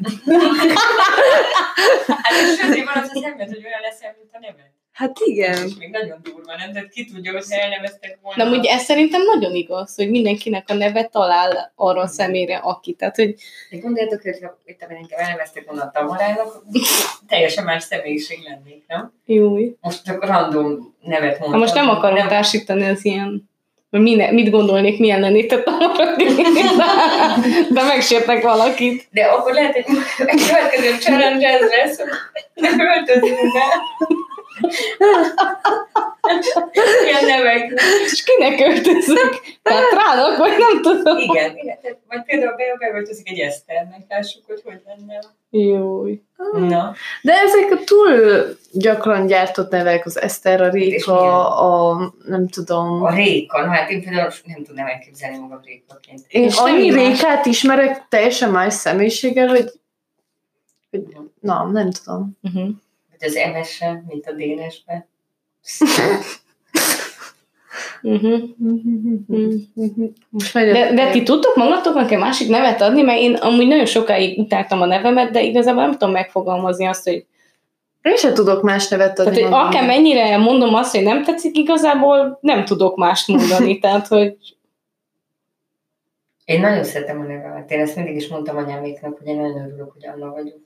[2.06, 4.77] hát és van az az ember, hogy olyan leszel, mint a neved.
[4.98, 5.66] Hát igen.
[5.66, 6.72] És még nagyon durva, nem?
[6.72, 8.44] Tehát ki tudja, hogy elneveztek volna.
[8.44, 12.92] De ugye ez szerintem nagyon igaz, hogy mindenkinek a neve talál arra a személyre, aki.
[12.92, 13.34] Tehát, hogy
[13.70, 16.62] De gondoljátok, hogy ha itt engem elneveztek volna a Tamarának,
[17.28, 19.12] teljesen más személyiség lennék, nem?
[19.24, 19.56] jó.
[19.80, 21.50] Most csak random nevet mondtam.
[21.52, 23.48] Ha most nem akarom Nem- társítani az ilyen,
[23.90, 25.64] hogy mine, mit gondolnék, milyen lennék, tehát
[27.74, 29.08] de megsértek valakit.
[29.10, 29.84] De akkor lehet, hogy
[30.26, 33.62] egy következő challenge ez lesz, hogy öltözünk be.
[37.04, 37.80] Ilyen nevek.
[38.04, 39.40] És kinek öltözök?
[39.62, 41.18] Petrának, vagy nem tudom.
[41.18, 41.78] Igen, igen.
[42.08, 45.20] Vagy például be, beöltözik egy Eszternek, lássuk, hogy hogy lenne.
[45.50, 46.04] Jó.
[46.52, 46.94] Na.
[47.22, 50.68] De ezek a túl gyakran gyártott nevek, az Eszter, a?
[50.68, 53.02] Réka, a nem tudom.
[53.02, 56.20] A Réka, na hát én például nem tudnám elképzelni magam Rékaként.
[56.28, 56.90] Én És annyi.
[56.90, 59.70] Rékát ismerek teljesen más személyiséggel, hogy,
[60.90, 61.02] hogy
[61.40, 62.38] na, nem tudom.
[62.42, 62.68] Uh-huh.
[63.18, 65.06] Hogy az MS-en, mint a Dénesben.
[68.02, 68.40] Uh-huh.
[70.28, 73.66] Most megy a- De, de ti tudtok magatoknak egy másik nevet adni, mert én amúgy
[73.66, 77.26] nagyon sokáig utáltam a nevemet, de igazából nem tudom megfogalmazni azt, hogy,
[78.02, 79.34] Én sem tudok más nevet adni.
[79.40, 83.78] tehát, hogy akár mennyire mondom azt, hogy nem tetszik, igazából nem tudok mást mondani.
[83.80, 84.36] Tehát, hogy
[86.44, 87.70] Én nagyon szeretem a nevemet.
[87.70, 90.58] Én ezt mindig is mondtam anyáméknak, hogy én nagyon örülök, hogy Anna vagyok.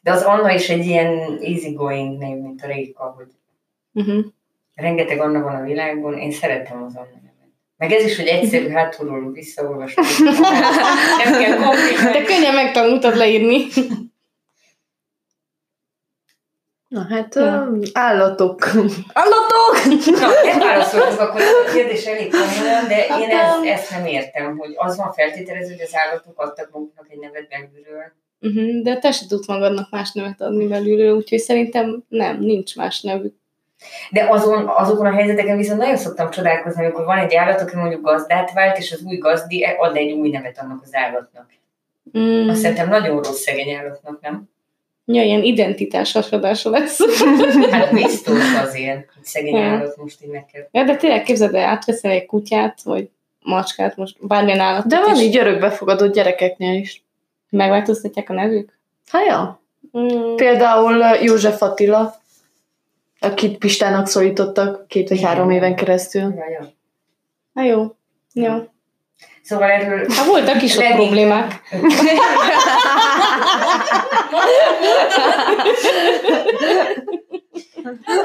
[0.00, 3.26] De az Anna is egy ilyen easygoing név, mint a Réka, hogy
[3.92, 4.24] uh-huh.
[4.74, 7.48] rengeteg Anna van a világon, én szeretem az Anna nevet.
[7.76, 10.02] Meg ez is, hogy egyszerű hátulról visszaolvasni.
[11.24, 12.24] Nem kell De komplikálni.
[12.24, 13.66] könnyen megtanultad leírni.
[16.88, 17.42] Na hát, Ja.
[17.42, 18.64] ö, állatok.
[19.12, 19.74] Állatok!
[20.20, 24.06] Na, nem válaszoltuk, akkor a kérdés elég komolyan, de Hát, én ezt, um, ezt nem
[24.06, 28.12] értem, hogy az van feltételező, hogy az állatok adtak maguknak egy nevet belülről.
[28.40, 28.82] Uh-huh.
[28.82, 33.34] De te se tudsz magadnak más nevet adni belülről, úgyhogy szerintem nem, nincs más nevük.
[34.10, 38.02] De azon, azokon a helyzeteken viszont nagyon szoktam csodálkozni, amikor van egy állat, aki mondjuk
[38.02, 41.46] gazdát vált, és az új gazdi ad egy új nevet annak az állatnak.
[42.18, 42.48] Mm.
[42.48, 44.48] Azt szerintem nagyon rossz szegény állatnak, nem?
[45.04, 46.98] Ja, ilyen identitás hasadása lesz.
[47.70, 49.62] Hát biztos azért, hogy szegény Ja.
[49.62, 50.68] állat most így kell.
[50.70, 53.08] ja, de tényleg képzeld el, átveszel egy kutyát, vagy
[53.42, 57.04] macskát, most bármilyen állatot De van is, így örökbefogadott gyerekeknél is.
[57.50, 58.78] Megváltoztatják a nevük.
[59.10, 59.60] Hát ja.
[59.98, 60.34] Mm.
[60.34, 62.14] Például József Attila,
[63.20, 66.20] akit Pistának szólítottak két vagy három éven keresztül.
[66.22, 66.68] Ja, ja.
[67.52, 67.94] Na jó.
[68.32, 68.54] Jó.
[69.42, 70.94] Szóval erről Hát voltak is ott Lenni.
[70.94, 71.60] problémák.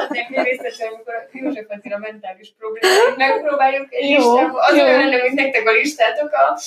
[0.10, 4.60] Azért mi részletesen, amikor József Attila mentális problémáit megpróbáljuk egy Jó, listába.
[4.60, 6.60] Az olyan lenne, mint nektek a listátok a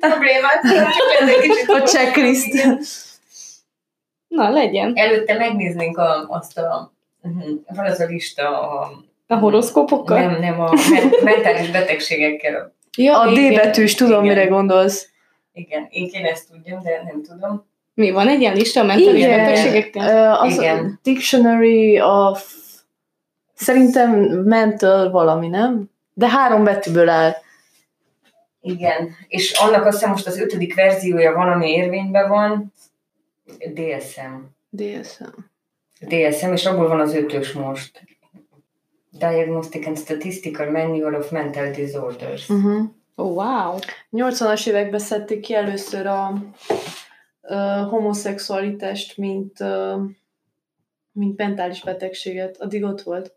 [0.00, 0.60] problémát.
[0.62, 2.46] Csak ez egy kicsit A checklist.
[2.54, 2.80] Igen.
[4.28, 4.92] Na, legyen.
[4.94, 6.92] Előtte megnéznénk a, azt a,
[7.22, 7.32] uh,
[7.74, 8.90] van az a lista a,
[9.26, 10.18] A horoszkópokkal?
[10.20, 12.72] nem, nem a men- mentális betegségekkel.
[12.96, 14.36] Ja, A D betűs, tudom, Igen.
[14.36, 15.08] mire gondolsz.
[15.52, 17.66] Igen, én kéne ezt tudjam, de nem tudom.
[17.94, 19.38] Mi van egy ilyen lista a mentális Igen.
[19.38, 20.16] betegségekkel?
[20.16, 21.00] Ö, Az Igen.
[21.02, 22.52] Dictionary of...
[23.54, 24.10] Szerintem
[24.44, 25.90] mental valami, nem?
[26.14, 27.32] De három betűből áll.
[28.60, 32.72] Igen, és annak azt hiszem most az ötödik verziója van, ami érvényben van.
[33.46, 34.34] DSM.
[34.70, 35.24] DSM.
[36.00, 38.02] DSM, és abból van az ötös most.
[39.10, 42.48] Diagnostic and Statistical Manual of Mental Disorders.
[42.48, 42.84] Uh-huh.
[43.14, 43.78] Oh, wow.
[44.12, 46.32] 80-as években szedték ki először a,
[47.46, 49.58] a homoszexualitást, mint,
[51.12, 52.60] mint mentális betegséget.
[52.60, 53.34] Addig ott volt.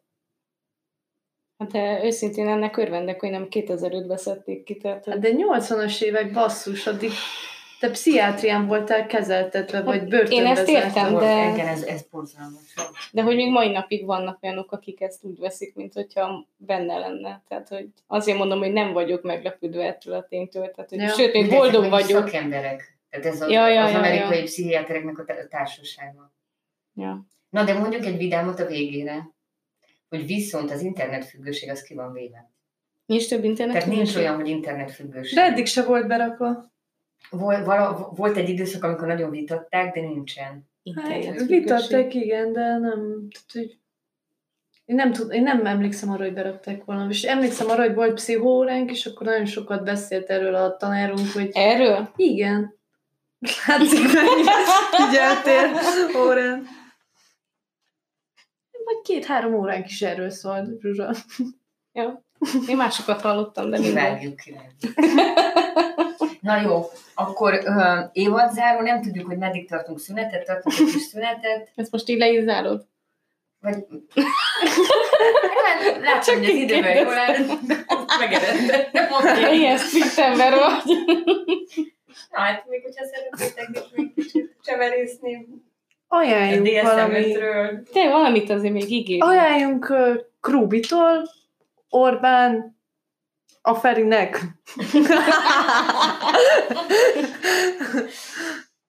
[1.58, 4.78] Hát de őszintén ennek örvendek, hogy nem 2005-ben szedték ki.
[4.78, 7.12] Tehát, Hát De 80-as évek basszus, addig
[7.80, 11.16] te pszichiátrián voltál kezeltetve, vagy börtönbe Én ezt értem.
[11.16, 12.76] De- Igen, ez, ez borzalmas.
[13.12, 17.44] de hogy még mai napig vannak olyanok, akik ezt úgy veszik, mint hogyha benne lenne.
[17.48, 20.72] Tehát, hogy azért mondom, hogy nem vagyok meglepődve ettől a ténytől.
[20.72, 21.08] Tehát, hogy Ja.
[21.10, 22.28] sőt, még boldog vagyok.
[22.28, 22.97] Szakemberek.
[23.10, 24.44] Tehát ez az, Ja, ja, az ja, amerikai ja.
[24.44, 26.34] pszichiátereknek a tá- társasága.
[26.94, 27.26] Ja.
[27.50, 29.30] Na, de mondjuk egy vidámot a végére,
[30.10, 32.52] hogy viszont az internetfüggőség az ki van véve.
[33.06, 33.76] Nincs több internet?
[33.76, 35.36] Tehát nincs olyan, hogy internetfüggőség.
[35.36, 36.72] De eddig se volt berakva.
[37.30, 40.70] Vol, vala, volt egy időszak, amikor nagyon vitatták, de nincsen.
[40.96, 43.28] Hát, vitatták, igen, de nem.
[43.30, 43.80] Tehát, hogy
[44.86, 47.10] én nem, tud, én nem emlékszem arra, hogy berakták volna.
[47.10, 51.50] És emlékszem arra, hogy volt pszichóránk, és akkor nagyon sokat beszélt erről a tanárunk, hogy
[51.54, 52.10] Erről?
[52.16, 52.77] igen,
[53.40, 54.52] Látszik, mennyire
[54.92, 55.80] figyeltél
[56.18, 56.68] órán.
[58.86, 61.14] Vagy két-három óránk is erről szól, Zsuzsa.
[61.92, 62.26] Ja.
[62.68, 63.78] Én másokat hallottam, de.
[63.78, 64.56] Kivágjuk ki.
[66.42, 66.84] Na jó,
[67.14, 72.10] akkor uh, évadzáró, nem tudjuk, hogy meddig tartunk szünetet, tartunk egy kis szünetet, Ezt most
[72.10, 72.88] így le is zárod?
[73.60, 73.76] vagy...
[75.64, 77.38] Hát, látom, hogy az időben jól áll,
[79.10, 80.98] mondom, Ilyen strikt ember vagy.
[82.32, 85.48] Na, hát még hogyha szeretnétek is még kicsit cseverészni
[86.08, 87.32] Ajánljunk valami.
[87.94, 89.24] Te valamit azért még ígér.
[89.24, 91.30] Ajánljunk uh, Krubitól,
[91.90, 92.78] Orbán,
[93.62, 94.40] a Ferinek.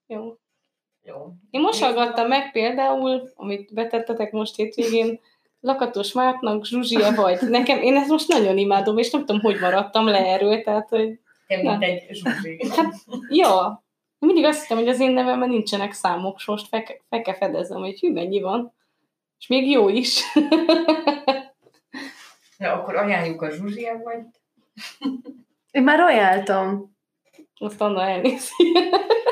[0.06, 0.34] Jó.
[1.02, 1.16] Jó.
[1.50, 5.20] Én most hallgattam meg például, amit betettetek most hétvégén,
[5.60, 7.38] Lakatos Márknak Zsuzsia vagy.
[7.48, 11.18] Nekem, én ezt most nagyon imádom, és nem tudom, hogy maradtam le erről, tehát, hogy
[11.48, 12.66] Te mint egy zsuzsi.
[12.76, 12.94] Hát,
[13.28, 13.82] ja.
[14.18, 16.68] Mindig azt hittem, hogy az én nevemben nincsenek számok, most
[17.08, 18.74] fel kell fedezem, hogy hű, mennyi van.
[19.38, 20.22] És még jó is.
[22.58, 24.22] Na, akkor ajánljuk a zsuzsia vagy.
[25.70, 26.96] Én már ajánltam.
[27.58, 28.52] Azt Anna elnézi.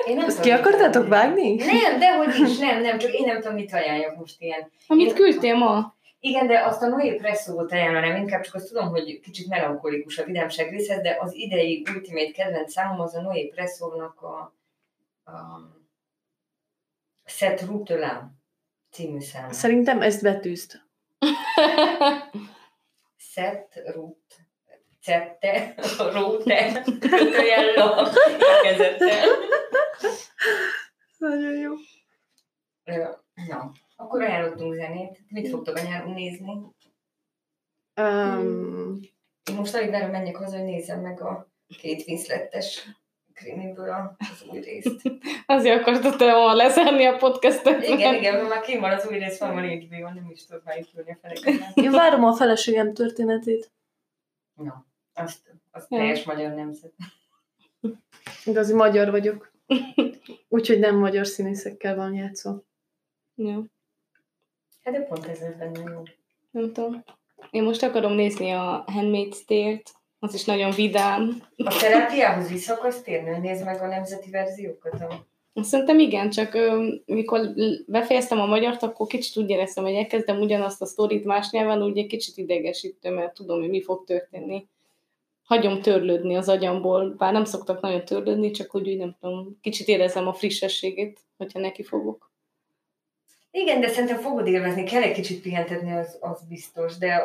[0.06, 1.54] Én nem tudom, ki akartátok vágni?
[1.54, 4.70] Nem, dehogy is, nem, nem, csak én nem tudom, mit ajánljak most ilyen.
[4.86, 5.95] Amit küldtél ma?
[6.20, 10.24] Igen, de azt a Noé Presszót ajánlanám, inkább csak azt tudom, hogy kicsit melankolikus a
[10.24, 14.54] vidámság részhez, de az idei ultimate kedvenc számom az a Noé Presszónak a,
[15.30, 15.60] a
[17.24, 18.42] Set Rutelám
[18.90, 19.52] című szám.
[19.52, 20.86] Szerintem ezt betűzte.
[23.16, 24.46] Set Rut
[25.06, 25.74] Cette,
[26.14, 27.74] Rute, kötőjel,
[28.62, 29.24] kezdette.
[31.18, 31.72] Nagyon jó.
[33.48, 35.18] Na, akkor ajánlottunk zenét.
[35.28, 36.52] Mit fogtok a nyáron nézni?
[38.00, 39.00] Um,
[39.50, 42.88] Én most alig várom, menjek haza, hogy nézzem meg a két Winslettes
[43.34, 45.00] krimiből a- az új részt.
[45.46, 47.82] Azért akartad te ma lezárni a podcastet.
[47.82, 50.64] Igen, igen, mert már kim van az új rész, van van HBO, nem is tudok
[50.64, 51.76] már a feleket.
[51.76, 53.70] én várom a feleségem történetét.
[54.54, 55.98] Na, azt, azt Ja.
[55.98, 56.92] teljes magyar nemzet.
[58.44, 59.52] Igazi magyar vagyok.
[60.48, 62.62] Úgyhogy nem magyar színészekkel van játszva.
[63.34, 63.62] Jó,
[64.86, 66.02] Hát de pont ez benne jó.
[66.50, 67.04] nem tudom.
[67.50, 71.42] Én most akarom nézni a Handmaid's Tale-t, az is nagyon vidám.
[71.56, 75.04] A terápiához vissza akarsz térni, hogy nézd meg a nemzeti verziókat?
[75.54, 76.58] Szerintem igen, csak
[77.04, 77.40] mikor
[77.86, 81.98] befejeztem a magyart, akkor kicsit úgy éreztem, hogy elkezdem ugyanazt a sztorit más nyelven, úgy
[81.98, 84.68] egy kicsit idegesítő, mert tudom, hogy mi fog történni.
[85.42, 89.88] Hagyom törlődni az agyamból, bár nem szoktak nagyon törlődni, csak úgy, úgy nem tudom, kicsit
[89.88, 92.34] érezem a frissességét, hogyha neki fogok.
[93.58, 97.22] Igen, de szerintem fogod élvezni, kell egy kicsit pihentetni, az, az biztos, de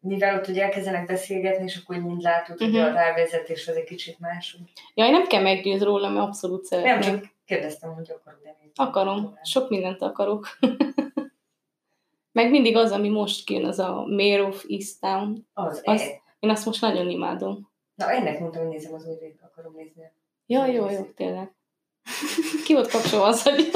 [0.00, 2.80] mivel ott, hogy elkezdenek beszélgetni, és akkor így mind látod, hogy Mhm.
[2.80, 4.56] a rávezetés az egy kicsit más.
[4.94, 6.98] Ja, nem kell meggyőzni róla, mert abszolút szeretném.
[6.98, 8.72] Nem, csak kérdeztem, hogy akarod e nézni.
[8.74, 10.46] Akarom, sok mindent akarok.
[12.32, 15.46] Meg mindig az, ami most kijön, az a Mayor of Easttown.
[15.52, 16.10] Az, Az- az...
[16.38, 17.70] Én azt most nagyon imádom.
[17.94, 20.02] Na, ennek mondtam, hogy nézem az új részt, akarom nézni.
[20.46, 21.54] Ja, jó, jó, tényleg.
[22.64, 23.66] Ki volt kapcsolva az agyam?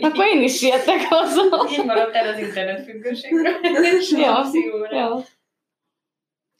[0.00, 1.68] Akkor én is sietek haza.
[1.70, 3.54] Így maradtál az internet függőségről.
[4.00, 4.44] És Ja.
[4.90, 5.24] Ja.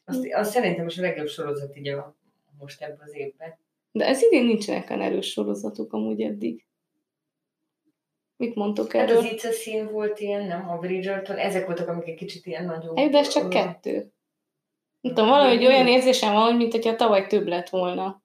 [0.04, 2.16] Azt, azt szerintem most a legjobb sorozat így a,
[2.58, 3.58] most ebben az évben.
[3.92, 6.66] De ez idén nincsenek olyan erős sorozatok amúgy eddig.
[8.36, 9.16] Mit mondtok Hát erről?
[9.16, 10.68] az It's a Scene volt ilyen, nem?
[10.68, 12.98] A Bridgerton, ezek voltak, amik egy kicsit ilyen nagyobb.
[12.98, 14.12] Hát, de ez csak kettő.
[15.00, 18.22] Nem tudom, valahogy olyan érzésem van, mint hogyha tavaly több lett volna.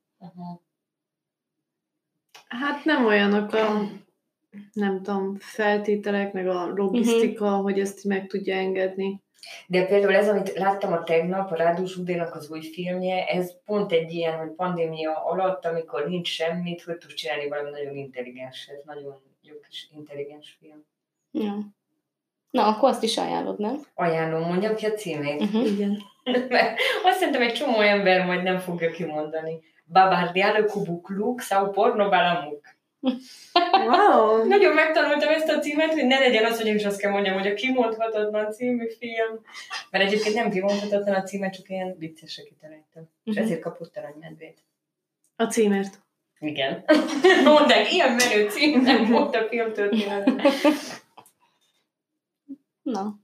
[2.47, 3.89] Hát nem olyanok a
[4.73, 7.61] nem tudom, feltételek, meg a logisztika, uh-huh.
[7.61, 9.21] hogy ezt meg tudja engedni.
[9.67, 13.91] De például ez, amit láttam a tegnap, a Rádiós Udénak az új filmje, ez pont
[13.91, 18.83] egy ilyen, hogy pandémia alatt, amikor nincs semmit, hogy tudsz csinálni valami nagyon intelligens, ez
[18.85, 20.85] nagyon jó kis intelligens film.
[21.31, 21.57] Ja.
[22.49, 23.81] Na, akkor azt is ajánlod, nem?
[23.95, 25.41] Ajánlom, mondjam ki a címét.
[25.41, 25.71] Uh-huh.
[25.71, 25.97] Igen.
[26.49, 29.59] Mert azt szerintem egy csomó ember majd nem fogja kimondani.
[29.85, 32.77] Babardiare kubukluk, sau porno balamuk.
[33.73, 34.45] Wow!
[34.47, 37.33] Nagyon megtanultam ezt a címet, hogy ne legyen az, hogy én is azt kell mondjam,
[37.33, 39.39] hogy a kimondhatatlan című film.
[39.89, 43.09] Mert egyébként nem kimondhatatlan a címet, csak ilyen viccesre kitaláltam.
[43.23, 43.43] És Mhm.
[43.43, 44.57] ezért kapott el a medvét.
[45.35, 45.99] A címért.
[46.39, 46.83] Igen.
[47.43, 50.41] Mondták, ilyen menő cím nem volt a film történetben.
[52.81, 53.19] Na,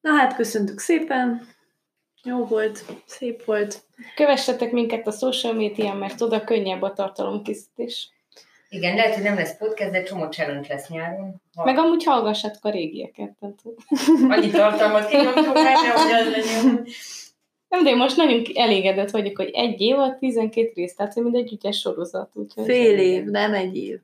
[0.00, 1.48] Na hát, köszöntük szépen.
[2.22, 3.82] Jó volt, szép volt.
[4.14, 8.08] kövessetek minket a social médián, mert oda könnyebb a tartalomkészítés.
[8.72, 11.42] Igen, lehet, hogy nem lesz podcast, de csomó challenge lesz nyáron.
[11.54, 13.36] Ha Meg amúgy hallgassátok a régieket.
[14.28, 16.86] Annyi tartalmat kinyomtunk rá, hogy az legyen.
[17.68, 21.22] Nem, de én most nagyon elégedett vagyok, hogy egy év a 12 rész, tehát hogy
[21.22, 22.36] mindegy ügyes sorozat.
[22.36, 24.00] Úgyhogy Fél év, nem egy év.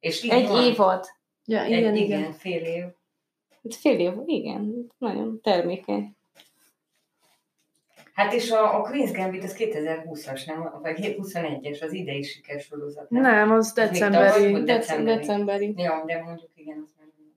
[0.00, 0.64] És egy van.
[0.64, 1.06] évad.
[1.44, 2.32] Ja, Egy, igen, igen, igen.
[2.32, 2.84] fél év.
[3.62, 6.15] Hát Fél év, igen, nagyon termékeny.
[8.16, 10.80] Hát és a, a Queen's Gambit az 2020-as, nem?
[10.82, 13.10] Vagy 21-es, az idei sikersorozat.
[13.10, 14.52] Nem, az még decemberi.
[14.52, 15.18] Dec- Decemberi.
[15.18, 15.74] decemberi.
[15.76, 17.34] Ja, de mondjuk igen, az már nem.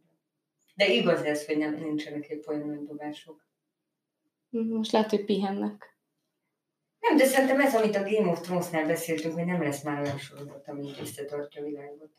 [0.76, 3.46] De igaz ez, hogy nem, nincsenek épp olyan nagy dobások.
[4.50, 5.98] Most lehet, hogy pihennek.
[7.00, 10.18] Nem, de szerintem ez, amit a Game of Thrones-nál beszéltünk, hogy nem lesz már olyan
[10.18, 12.12] sorozat, ami összetartja a világot.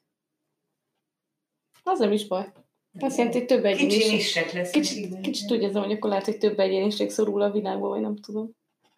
[1.83, 2.53] Az nem is baj.
[2.99, 4.13] Azt jelenti, hogy több Kicsi egyéniség.
[4.13, 4.71] nissek lesz.
[4.71, 8.17] Kicsit, kicsit úgy érzem, hogy akkor lehet, hogy több egyéniség szorul a világba, vagy nem
[8.17, 8.51] tudom.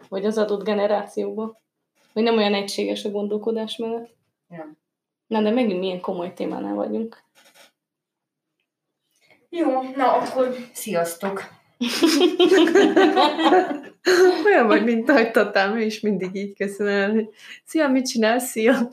[0.08, 1.60] Vagy az adott generációba.
[2.12, 4.16] Vagy nem olyan egységes a gondolkodás mellett.
[4.48, 4.76] Ja.
[5.26, 7.22] Na, de megint milyen komoly témánál vagyunk.
[9.48, 11.42] Jó, na akkor sziasztok!
[14.44, 17.28] Olyan vagy, mint ahogy Tatám, és mindig így köszönöm, hogy
[17.64, 18.50] szia, mit csinálsz?
[18.50, 18.88] Szia!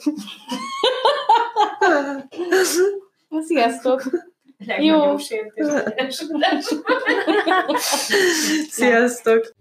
[3.47, 4.28] Sziasztok!
[4.65, 5.67] Legnagyobb sértés.
[8.69, 9.53] Sziasztok!